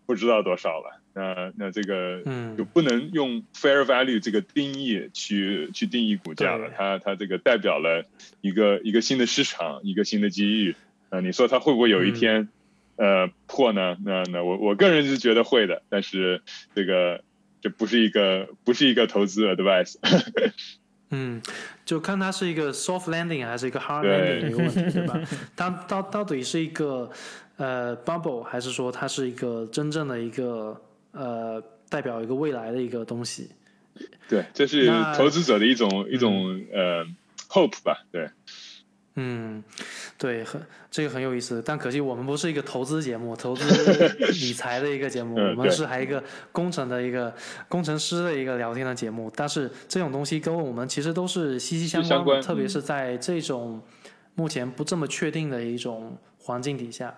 [0.07, 1.03] 不知道多少了。
[1.13, 2.23] 那那这个
[2.57, 6.71] 就不能用 fair value 这个定义去去定义股价了。
[6.75, 8.07] 它它这个代表了
[8.41, 10.77] 一个一个新的市场，一个新的机遇。
[11.11, 12.49] 呃，你说它会不会有一天
[12.97, 13.97] 呃破呢？
[14.05, 16.43] 那那我我个人是觉得会的，但是
[16.75, 17.23] 这个
[17.61, 19.97] 这不是一个不是一个投资 advice。
[21.11, 21.41] 嗯，
[21.85, 25.21] 就看它是一个 soft landing 还是一个 hard landing 的一个问题，对吧？
[25.55, 27.09] 它到到底是一个
[27.57, 30.81] 呃 bubble，还是说它是一个真正的一个
[31.13, 33.51] 呃代表一个未来的一个东西？
[34.29, 37.05] 对，这是投资者的一种一种呃
[37.49, 38.03] hope 吧？
[38.11, 38.29] 对，
[39.17, 39.63] 嗯，
[40.19, 43.65] 对，很这个很有意思，但可惜我们不是一个投资节目，投资
[44.41, 47.33] 理财的一个节目，嗯我们是还一个工程的一个
[47.69, 49.31] 工程师的一个聊天的节目。
[49.37, 53.81] 但是这种东西跟我们其实都是息息相关的，相关特别嗯是在这种
[54.35, 57.15] 目前不这么确定的一种环境底下。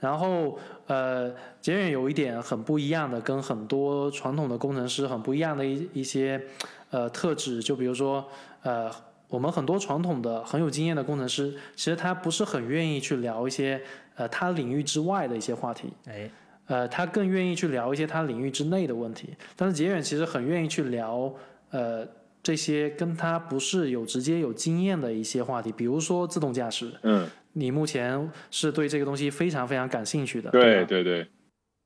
[0.00, 0.58] 然后，
[0.88, 6.42] 呃，杰远有一点很不一样的，跟很多传统的工程师很不一样的一一些
[6.90, 8.28] 呃特质，就比如说，
[8.62, 8.90] 呃，
[9.32, 13.80] 我们很多传统的很有经验的工程师，其实他不是很愿意去聊一些
[14.14, 16.30] 呃他领域之外的一些话题，哎，
[16.66, 19.30] 呃，他更愿意去聊一些他领域之内的问题。
[19.56, 21.34] 但是杰远其实很愿意去聊
[21.70, 22.06] 呃
[22.42, 26.92] 这些跟他不是有直接有经验的一些话题，比如说自动驾驶。
[27.02, 31.26] 嗯，你目前是对这个东西非常非常感兴趣的，吧对对对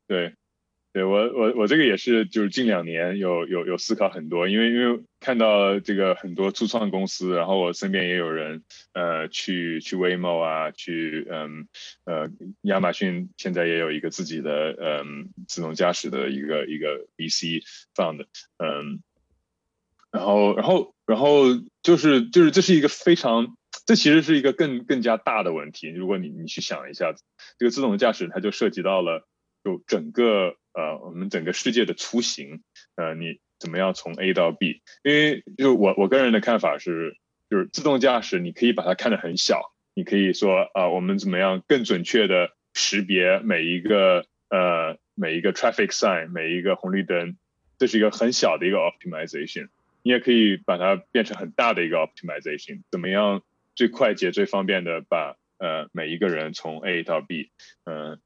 [0.09, 0.35] 对
[0.97, 8.63] 对，我我我这个也是，就是近两年有有有思考很多，因为因为看到这个很多初创公司，然后我身边也有人
[8.95, 11.69] 呃去去 Waymo 啊，去嗯
[12.07, 12.31] 呃
[12.63, 17.63] 亚马逊现在也有一个自己的嗯自动驾驶的一个一个 VC
[17.95, 18.25] fund，
[18.57, 19.03] 嗯，
[20.11, 21.43] 然后然后然后
[21.83, 23.55] 就是就是这是一个非常。
[23.85, 25.89] 这其实是一个更更加大的问题。
[25.91, 27.15] 如果你你去想一下，
[27.59, 29.29] 这个自动驾驶它就涉及到了
[29.63, 32.63] 就整个呃我们整个世界的出行，
[32.95, 34.83] 呃你怎么样从 A 到 B？
[35.03, 37.17] 因为就我我个人的看法是，
[37.51, 47.39] 就是自动驾驶你可以把它看得很小，你可以说啊、我们怎么样更准确的识别每一个呃每一个 traffic sign 每一个红绿灯，
[47.79, 49.69] 这是一个很小的一个 optimization。
[50.03, 53.43] 你也可以把它变成很大的一个 optimization，怎么样
[53.75, 57.51] 最快捷、最方便的把呃每一个人从 A 到 B，
[57.85, 58.21] 嗯、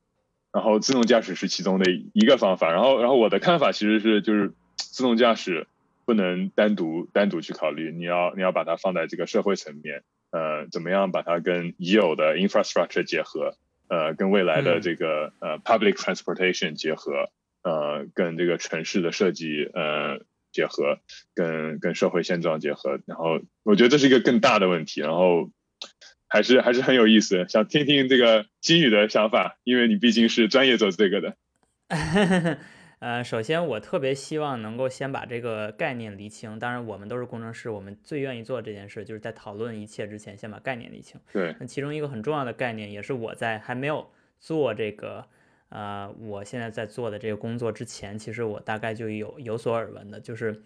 [0.52, 2.72] 然后自动驾驶是其中的一个方法。
[2.72, 5.66] 然后，然后我的看法其实是，就是自动驾驶
[6.04, 13.54] 不能单独单独去考虑，你要你要把它放在这个社会层面，呃，怎么样把它跟已有的 infrastructure 结合，
[13.88, 17.30] 呃，跟未来的嗯这个、呃 public transportation 结合，
[17.62, 20.18] 呃，跟这个城市的设计呃
[20.50, 20.98] 结合，
[21.34, 22.98] 跟跟社会现状结合。
[23.06, 25.00] 然后，我觉得这是一个更大的问题。
[25.00, 25.50] 然后。
[26.30, 31.36] 还是还是很有意思，想听听这个金宇的想法，因为你毕竟是专业做这个的。
[33.00, 36.58] 呃，首先我特别希望能够先把这个概念理清。
[36.58, 41.18] 当然，我们都是工程师，我们最愿意做这件事，就是在讨论一切之前，先把概念理清。
[41.32, 45.24] 对，那其中一个很重要的概念，也是我在还没有做这个，
[45.70, 50.62] 呃，我现在在做的这个工作之前，其实我大概就有有所耳闻的，就是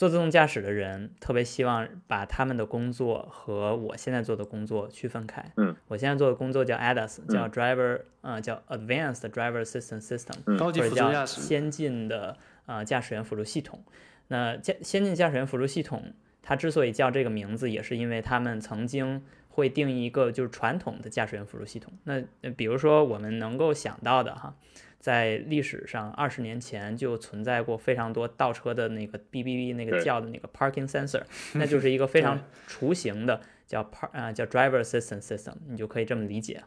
[0.00, 5.44] 做自动驾驶的人特别希望把他们的工作和我现在做的工作区分开。
[5.58, 10.36] 嗯，我现在做的工作叫 ADAS，叫 Driver，呃，叫 Advanced Driver Assistance System。
[10.46, 13.84] 嗯高级或者叫辅助驾驶，先进的呃驾驶员辅助系统。
[14.28, 21.92] 那驾先进驾驶员辅助系统，它之所以叫这个名字，也是因为他们曾经会定义一个就是传统的驾驶员辅助系统。
[22.04, 24.54] 那呃比如说我们能够想到的哈，
[25.00, 31.22] 在历史上二十年前就存在过非常多倒车的那个哔哔哔那个叫的那个 parking sensor，
[31.58, 36.62] 那就是一个非常雏形的叫 par 啊、叫 driver assistance system，你就可以这么理解。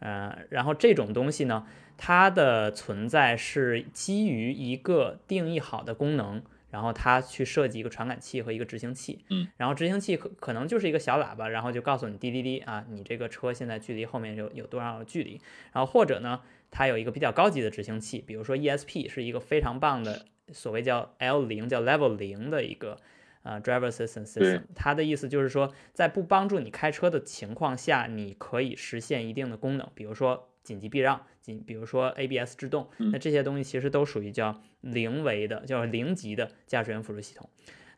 [0.00, 15.40] 呃，然后这种东西呢，它的存在是基于一个定义好的功能，然后它去设计一个传感器和一个执行器，嗯，然后执行器可可能就是一个小喇叭，然后就告诉你滴滴滴啊，你这个车现在距离后面有有多少距离，
[15.72, 22.98] 然后或者呢，它有一个比较高级的执行器，比如说 ESP 是一个非常棒的所谓叫 L 零叫 Level 零的一个。
[23.44, 24.58] 呃，driver assistance 对。
[24.58, 37.48] system，它的意思就是说，在不帮助你开车的情况下，你可以实现一定的功能，比如说紧急避让，紧，比如说 ABS 制动，嗯那这些东西其实都属于叫零维的，叫零级的驾驶员辅助系统。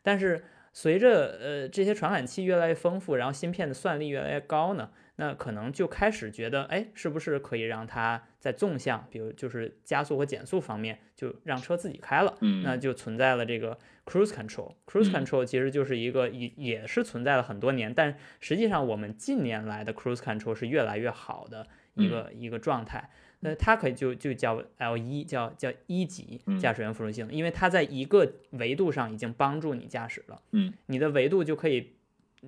[0.01, 12.37] 但是随着呃这些传感器越来越丰富，然后芯片的算力越来越高呢，那可能就开始觉得，哎，是不是可以让它在纵向，比如就是加速和减速方面，就让车自己开了。
[12.39, 14.73] 嗯，那就存在了这个 cruise control。
[14.87, 23.09] cruise 嗯 control 其实就是一个也也是存在了很多年，但实际上我们近年来的 cruise control 是越来越好的一个、一个状态。
[23.41, 30.41] 那它可以就就叫 L 一，叫叫一级嗯驾驶员辅助系统，因为它在一个维度上已经帮助你驾驶了。
[30.51, 31.93] 嗯，你的维度就可以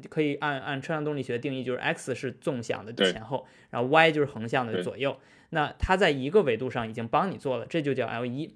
[0.10, 5.18] 可以按按车辆动力学定义，就是 x 是纵向的前后，然后 y 就是横向的左右。
[5.50, 8.56] 那它在一个维度上已经帮你做了，这就叫 L 一。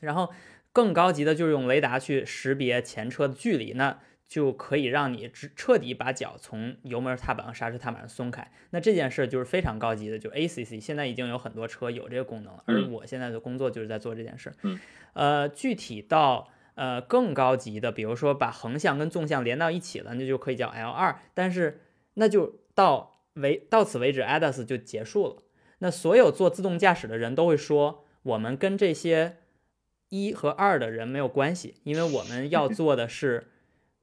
[0.00, 0.32] 然后
[0.72, 3.98] 更高级的就是用雷达去识别前车的距离，那
[4.28, 8.50] 就可以让你彻彻底把脚从油门踏板和刹车踏板上松开。
[8.70, 14.52] 那这件事就是非常高级的，就 ACC 现在已经有很多车有这个功能了，而嗯我现在的工作就是在做这件事。
[14.62, 14.80] 嗯，
[15.12, 21.82] 呃，具体到呃更高级的，比如说把横向跟纵向连到一起了，那就可以叫 L 二，但是
[22.14, 25.42] 那就到为到此为止，ADAS 就结束了。
[25.78, 29.36] 那所有做自动驾驶的人都会说，我们跟这些
[30.08, 33.48] 一和二的人没有关系，因为我们要做的是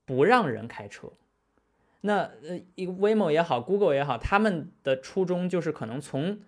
[0.06, 1.12] 不让人开车。
[2.02, 6.42] 那呃，一个 Waymo 也好，Google 也好，他们的初衷就是可能从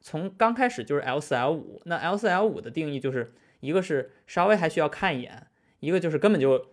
[0.00, 1.82] 从刚开始就是 L 四 L 五。
[1.84, 5.46] 那 L 四 L 五的定义就是一个是稍微还需要看一眼，
[5.80, 6.70] 一个就是根本就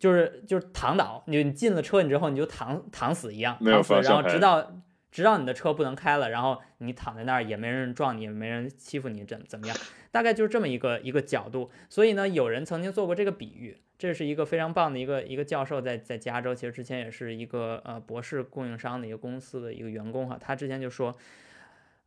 [0.00, 9.76] 就是就是躺倒，你你进了车你之后你就躺躺死一样，躺死，然后直到直到你的车不能开了，然后你躺在那儿也没人撞你，也没人欺负你，怎怎么样？
[10.10, 11.70] 大概就是这么一个一个角度。
[11.90, 13.76] 所以呢，有人曾经做过这个比喻。
[13.98, 20.36] 这是一个非常棒的一个一个教授，在在加州，其实之前也是一个呃博士供应商的一个公司的一个员工哈。
[20.38, 21.16] 他之前就说，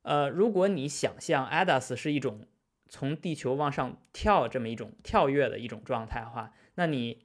[0.03, 2.41] 呃，如果你想象 ADAS 是一种
[2.87, 7.23] 从地球往上跳这么一种跳跃的一种状态的话，那你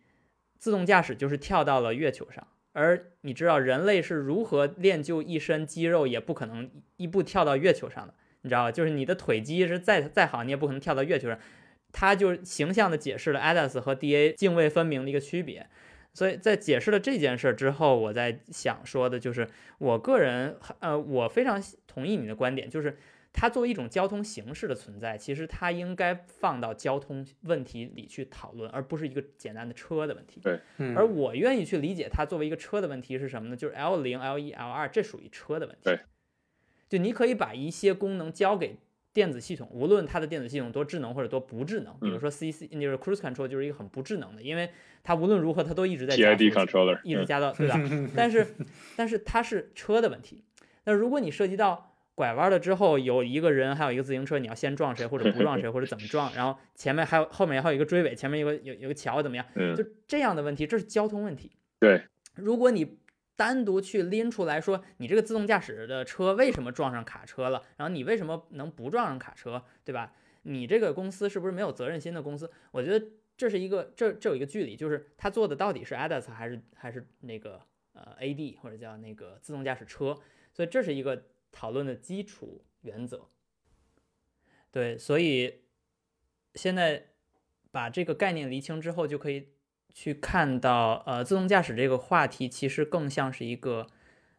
[0.58, 2.46] 自动驾驶就是跳到了月球上。
[2.72, 8.72] 而你知道人类是如何练就一身肌肉，也不可能一步跳到月球上的，你知道吧？
[8.72, 11.38] 就是你的腿肌是再再好，你也不可能跳到月球上。
[11.96, 15.68] 他就形象地解释了 ADAS 和 DA 泾渭分明的一个区别，
[16.12, 22.98] 所以在解释了这件事之后，我在想说的就是，我个人呃，我非常同意你的观点，就是
[23.32, 30.40] 它作为一种交通形式的存在，其实它应该放到交通问题里去讨论，而不是一个简单的车的问题。
[30.40, 30.58] 对，
[30.96, 33.56] 而我愿意去理解它作为一个车的问题是什么呢？
[33.56, 35.82] 就是 L 零、L 一、L 二，这属于车的问题。
[35.84, 36.00] 对，
[36.88, 38.78] 就你可以把一些功能交给。
[39.14, 44.68] 电子系统，无论它的电子系统多智能或者多不智能，比如说 C C 就是 Cruise Control 就是一个很不智能的，因为
[45.04, 47.80] 它无论如何它都一直在 controller 一直加到对吧？
[48.16, 48.44] 但是
[48.96, 50.42] 但是它是车的问题。
[50.84, 59.46] 那如果你涉及到拐弯了之后有一个人还有一个自行车，你要先撞谁或者不撞谁或者怎么撞，然后前面还有后面还有一个追尾，前面有个有有个桥怎么样？
[59.76, 61.52] 就这样的问题，这是交通问题。
[61.78, 62.02] 对，
[62.34, 62.98] 如果你。
[63.36, 67.64] 单独去拎出来说，你这个自动驾驶的车为什么撞上卡车了？
[67.76, 70.14] 然后你为什么能不撞上卡车，对吧？
[70.42, 72.50] 你这个公司是不是没有责任心的公司？
[72.70, 73.06] 我觉得
[73.36, 77.60] 这是一个这这有一个距离，就是他做的到底是 ADAS 还是还是那个
[77.94, 80.16] 呃 AD 或者叫那个自动驾驶车？
[80.52, 83.28] 所以这是一个讨论的基础原则。
[84.70, 85.62] 对，所以
[86.54, 87.08] 现在
[87.72, 89.53] 把这个概念厘清之后，就可以。
[89.94, 93.86] 去看到，呃，自动驾驶这个话题其实更像是一个，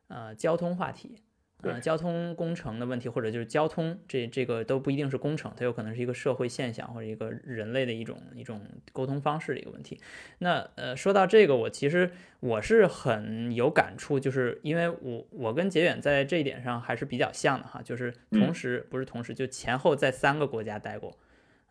[0.09, 1.21] 呃，交通话题，
[1.61, 9.99] 呃，交通工程的问题，或者就是交通这这个都不一定是工程，它有可能是一个社会现象或者一个人类的一种一种沟通方式的一个问题。
[10.39, 21.17] 那，呃，说到这个，我其实我是很有感触，就是因为我我跟杰远在这一点上还是比较像的哈，就是同时不是同时，就前后在三个国家待过。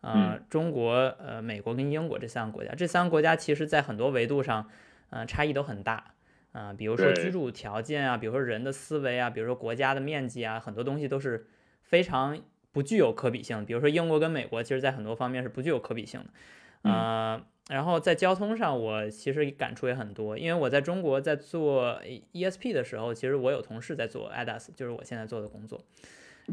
[0.05, 4.69] 呃，中国、呃，美国跟英国这三个国家，这三个国家其实在很多维度上，
[5.09, 6.11] 呃，差异都很大。
[6.51, 11.47] 啊，比如说居住条件啊，比如说人的思维啊，比如说国家的面积啊，很多东西都是
[11.81, 12.39] 非常
[12.71, 13.65] 不具有可比性。
[13.65, 16.27] 比如说英国跟美国，其实在很多方面是不具有可比性的。
[16.89, 21.99] 呃，然后在交通上，我其实感触也很多，因为我在中国在做
[22.31, 25.83] ESP 的时候，其实我有同事在做 ADAS，就是我现在做的工作。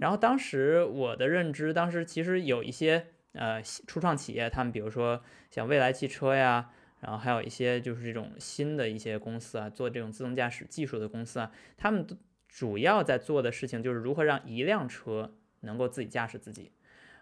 [0.00, 3.07] 然后当时我的认知，当时其实有一些。
[3.33, 6.70] 呃，初创企业，他们比如说像蔚来汽车呀，
[7.01, 12.07] 然后还有一些就是这种新的一些公司啊，做这种自动驾驶技术的公司啊，他们
[12.49, 16.72] 主要在做的事情就是如何让一辆车能够自己驾驶自己。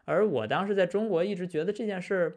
[0.04, 2.36] 而我当时在中国一直觉得这件事儿，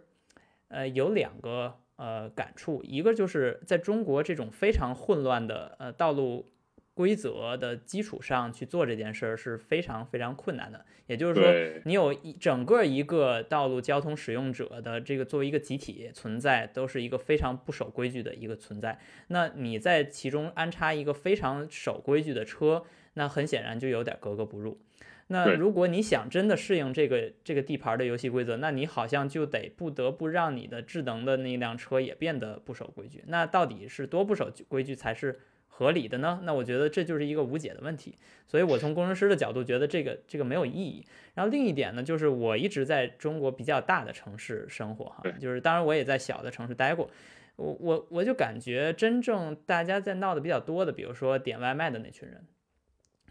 [0.68, 6.52] 呃，有两个呃感触，一个就是在中国这种非常混乱的呃道路。
[6.94, 10.86] 规则的基础上去做这件事儿是非常非常困难的。
[11.08, 18.98] 也就是说，你有一整个一个道路交通使用者的这个作为一个集体存在，都是一个非常不守规矩的一个存在。
[19.28, 22.86] 那你在其中安插一个非常守规矩的车，
[23.16, 24.80] 那很显然就有点格格不入。
[25.28, 33.24] 那如果你想真的适应这个这个地盘的游戏规则，那你好像就得不得不让你的智能的那辆车也变得不守规矩。
[33.28, 35.40] 那到底是多不守规矩才是？
[35.76, 36.40] 合理的呢？
[36.44, 38.16] 那我觉得这就是一个无解的问题，
[38.48, 41.04] 所以我从工程师的角度觉得这个这个没有意义。
[41.34, 47.10] 然后另一点呢，就是我一直在中国比较大的城市生活哈，就是当然我也在小的城市待过，
[47.56, 52.46] 我我我就感觉真正大家在闹的比较多的，比如说点外卖的那群人，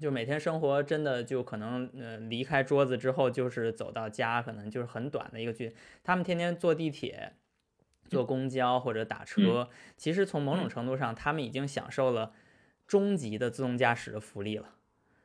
[0.01, 7.34] 就每天生活真的就可能呃离开桌子之后就是走到家，可能就是很短的一个距离，他们天天坐地铁。
[8.12, 12.32] 坐公交或者打车，其实从某种程度上，他们已经享受了
[12.86, 14.74] 终极的自动驾驶的福利了，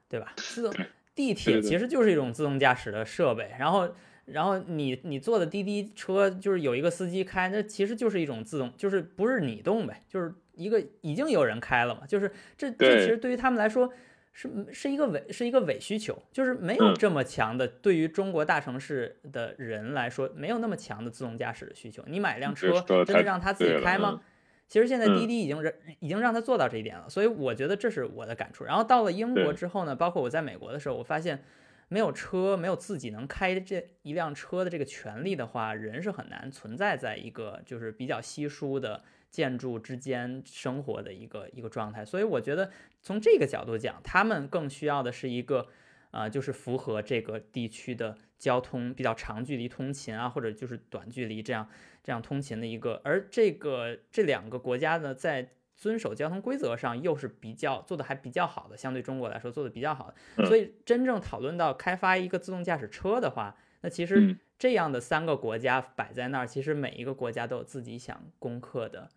[0.07, 0.33] 对吧？
[0.37, 0.73] 自动
[1.13, 3.93] 地铁其实就是一种自动驾驶的设备，然后，
[4.25, 13.91] 然后你你坐的滴滴车就是有一个司机开，那其实就是一种自动，就是不是你动呗，就是一个已经有人开了嘛，就是这这其实对于他们来说。
[14.39, 22.03] 是是一个伪是一个伪需求，就是没有嗯这么强的，对于中国大城市的人来说，没有那么强的自动驾驶的需求。
[22.05, 24.21] 你买一辆车真的让他自己开吗嗯？
[24.67, 28.63] 其实现在嗯滴滴已经让已经让他做到这一点了，所以我觉得这是我的感触。
[28.63, 31.41] 然后到了英国之后呢，包括我在美国的时候，我发现
[31.87, 42.05] 没有车，没有自己能开这一辆车的这个权利的话，人是很难存在在一个就是比较稀疏的建筑之间生活的一个一个状态。
[42.05, 42.71] 所以我觉得
[43.01, 45.67] 从这个角度讲，他们更需要的是一个
[46.11, 51.67] 呃，就是符合这个地区的交通比较长距离通勤啊，或者就是短距离这样
[52.03, 60.11] 这样通勤的一个，而这个这两个国家呢，在遵守交通规则上又是比较做的还比较好的，相对中国来说做的比较好
[60.47, 69.09] 所以真正讨论到开发一个自动驾驶车的话，那其实嗯这样的三个国家摆在那儿，其实每一个国家都有自己想攻克的，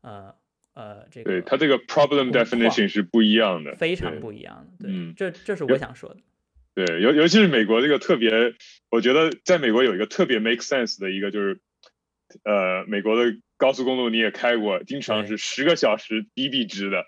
[0.00, 0.34] 呃
[0.74, 4.86] 呃，这个对它这个 problem definition 是不一样的，非常不一样的。
[4.86, 6.20] 对，嗯这这是我想说的。
[6.74, 8.30] 对，尤尤其是美国这个特别，
[8.90, 11.60] 我觉得在美国有一个特别 make sense 的一个就是，
[12.44, 17.04] 呃，美国的高速公路你也开过，经常对是十个小时低币值的，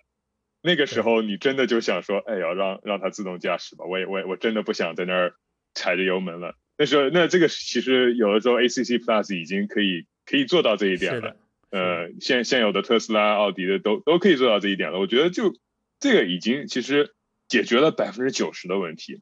[0.63, 5.35] 那个时候你真的就想说，哎呀，让让它自动驾驶吧，我也我也我真的不想在那儿
[5.75, 6.57] 踩着油门了。
[6.81, 11.37] 那时候那这个其实有的时候 ACC Plus 已经可以可以做到这一点了。，
[11.69, 14.99] 呃，现现有的特斯拉、奥迪的都都可以做到这一点了。
[14.99, 15.55] 我觉得就
[15.99, 17.13] 这个已经其实
[17.49, 19.21] 解决了百分之九十的问题。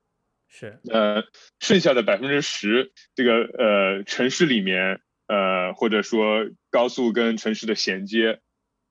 [0.48, 1.24] 是呃，
[1.59, 8.38] 剩下的百分之十，这个呃城市里面呃或者说高速跟城市的衔接，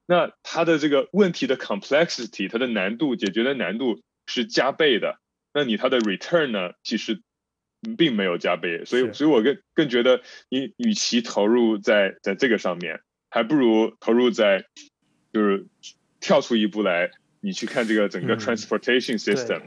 [0.06, 5.22] 那它的这个问题的 complexity，它的难度解决的难度是加倍的。
[5.54, 7.22] 那你它的 return 呢，其实
[7.98, 13.00] 并没有加倍，所以所以我更更觉得你与其投入在在这个上面，
[13.30, 14.66] 还不如投入在
[15.34, 15.66] 就是
[16.20, 17.12] 跳出一步来，
[17.42, 18.40] 你去看这个整个嗯。
[18.40, 19.62] transportation system。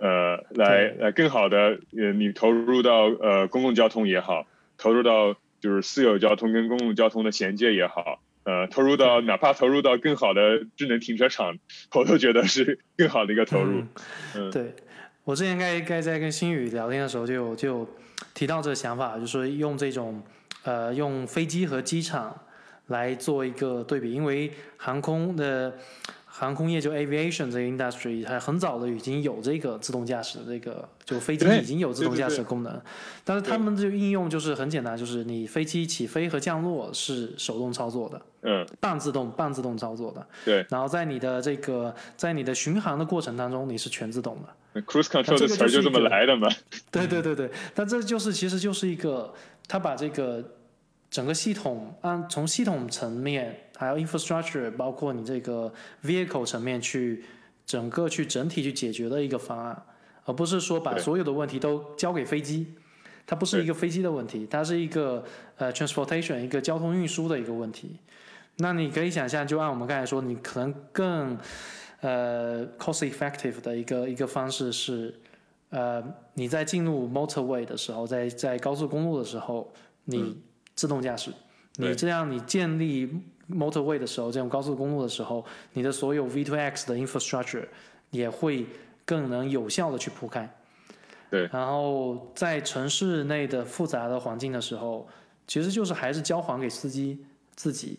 [0.00, 4.46] 呃，来来更好的，呃，你投入到呃公共交通也好，
[4.76, 11.58] 投入到就是私有交通跟公共交通的衔接也好，呃，投入到哪怕投入到更好的智能停车场，
[11.92, 13.80] 我都觉得是更好的一个投入。
[13.80, 13.88] 嗯。
[14.36, 14.72] 嗯，对，
[15.28, 17.86] 我之前该该在跟新宇聊天的时候就有就有
[18.32, 20.22] 提到这个想法，就是说用这种
[20.62, 22.34] 呃用飞机和机场
[22.86, 25.74] 来做一个对比，因为航空的
[26.24, 32.80] 航空业就 aviation 这个 industry 它很早的已经有这个自动驾驶的这个，就飞机已经有自动驾驶功能，
[33.22, 38.22] 但是他们这个应用就是很简单，就是你飞机起飞和降落是手动操作的。
[38.40, 44.48] 嗯，半自动、半自动操作的，对然后在你的这个在你的巡航的过程当中，你是全自动的。
[44.78, 46.48] 那，cruise control 这个的词儿就这么来的嘛。
[46.90, 49.32] 对对对对，但这就是其实就是一个，
[49.66, 50.56] 他把这个
[51.10, 55.72] 整个系统按从系统层面，还有 infrastructure，包括你这个
[56.04, 57.24] vehicle 层面去
[57.66, 59.82] 整个去整体去解决的一个方案，
[60.24, 62.74] 而不是说把所有的问题都交给飞机。
[63.26, 65.22] 它不是一个飞机的问题，它是一个
[65.56, 67.98] 呃 transportation 一个交通运输的一个问题。
[68.56, 71.38] 那你可以想象，就按我们刚才说，你可能更
[72.00, 75.14] 呃 cost effective 的一个一个方式是，
[75.70, 76.02] 呃，
[76.34, 79.72] 你在进入 motorway 的时候，在在高速公路的时候，
[80.04, 80.40] 你
[80.74, 81.32] 自动驾驶，
[81.76, 83.08] 你这样你建立
[83.50, 87.66] motorway 的时候，这种高速公路的时候，你的所有 V2X 的 infrastructure
[88.10, 88.66] 也会
[89.04, 90.48] 更能有效的去铺开。
[91.30, 91.48] 对。
[91.52, 95.06] 然后在城市内的复杂的环境的时候，
[95.46, 97.24] 其实就是还是交还给司机
[97.56, 97.98] 自己。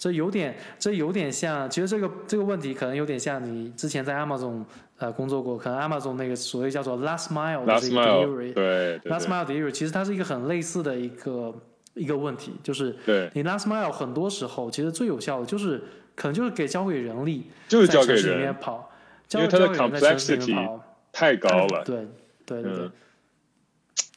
[0.00, 4.64] 这有点，这有点像，其实这个这个问题可能有点像你之前在 Amazon
[4.96, 9.28] 呃工作过，可能 Amazon 那个所谓叫做 last mile 的个 mile，delivery，对对 last 对。
[9.28, 11.54] Mile delivery 其实它是一个很类似的一个
[11.92, 15.82] 一个问题，就是对，你 last mile 很多时候其实最有效的就是
[16.14, 18.90] 可能就是给交给人力，就是交给人，跑，
[19.28, 20.82] 交因为它的 complexity 跑，
[21.12, 21.84] 太高了。
[21.84, 22.08] 对
[22.46, 22.90] 对对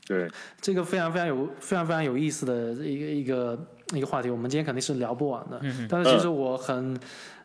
[0.07, 0.31] 对，
[0.61, 3.59] 这个非常非常有非常非常有意思的一个一个
[3.97, 5.59] 一个话题，我们今天肯定是聊不完的。
[5.61, 6.99] 嗯但是其实我很，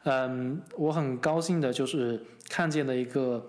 [0.04, 3.46] 嗯，我很高兴的就是看见的一个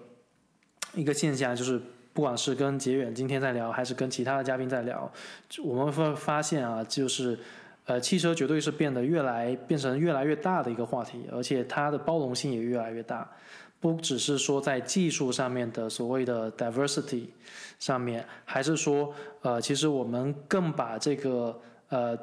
[0.93, 1.81] 一个现象，就是
[2.13, 5.11] 不管是跟杰远今天在聊，还是跟其他的嘉宾在聊，
[5.47, 7.37] 就我们会发现啊，就是
[7.85, 13.29] 呃，汽车绝对是变得越来变成越来越大的一个话题，而且它的包容性也越来越大。
[13.81, 17.27] 不只是说在技术上面的所谓的 diversity
[17.79, 22.17] 上面，还是说，呃，其实我们更把这个呃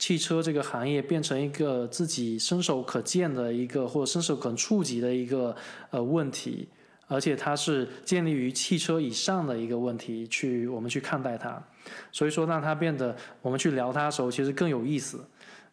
[0.00, 5.54] 汽车这个行业变成一个自己伸手可见的一个或者伸手可触及的一个
[5.90, 6.66] 呃问题，
[7.06, 11.62] 而且它是建立于汽车以上的一个问题去我们去看待它，
[12.10, 15.22] 所以说让它变得我们去聊它的时候其实更有意思。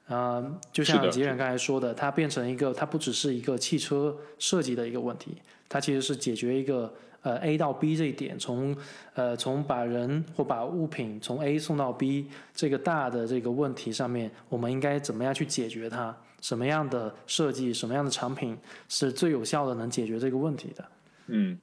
[0.07, 8.75] 啊、就像杰远刚才说的，它变成一个，它不只是一个汽车设计的一个问题，它其实是解决一个呃 A 到 B 这一点，从
[9.13, 16.15] 呃从把人或把物品从 A 送到 B 这个大的这个问题上面，我们应该怎么样去解决它？
[16.39, 18.55] 什么样的设计，什么样的产品
[18.87, 20.85] 是最有效的能解决这个问题的？
[21.25, 21.59] 嗯，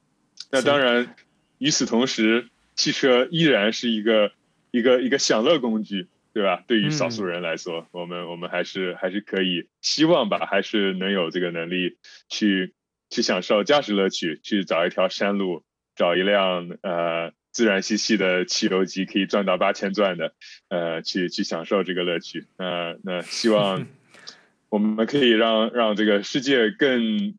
[0.51, 1.15] 那当然，
[1.59, 4.33] 与此同时，汽车依然是一个
[4.71, 6.61] 一个一个享乐工具，对吧？
[6.67, 11.95] 对于少数人来说，我们我们还是还是可以希望吧，还是能有这个能力
[12.27, 12.73] 去
[13.15, 15.63] 去享受驾驶乐趣，去找一条山路，
[15.95, 20.33] 找一辆呃自然吸气的汽油机，可以转到八千转的，
[20.67, 22.47] 呃，去去享受这个乐趣。
[22.57, 23.87] 那那希望
[24.67, 27.35] 我们可以让让这个世界更。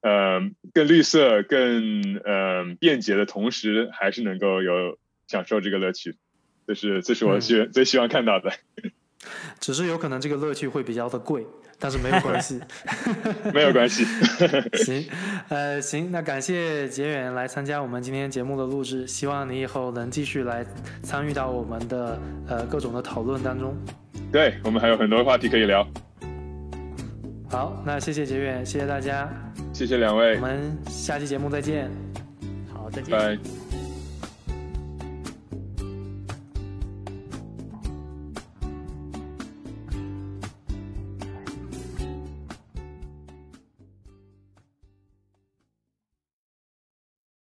[0.00, 0.38] 呃，
[0.72, 4.96] 更绿色、更呃便捷的同时，还是能够有
[5.26, 6.14] 享受这个乐趣，
[6.68, 8.52] 这是这是我希最希望看到的。
[9.60, 11.46] 只是有可能这个乐趣会比较的贵，
[11.78, 12.60] 但是没有关系，
[13.52, 14.04] 没有关系。
[14.84, 15.08] 行，
[15.48, 20.64] 呃，行，那感谢杰远来参加我们今天节目的录制，希望你以后能继续来
[21.02, 23.76] 参与到我们的呃各种的讨论当中。
[24.30, 25.86] 对我们还有很多话题可以聊。
[27.50, 29.28] 好，那谢谢杰远，谢谢大家。
[29.72, 31.90] 谢谢两位，我们下期节目再见。
[32.72, 33.10] 好，再见。
[33.10, 33.87] 拜。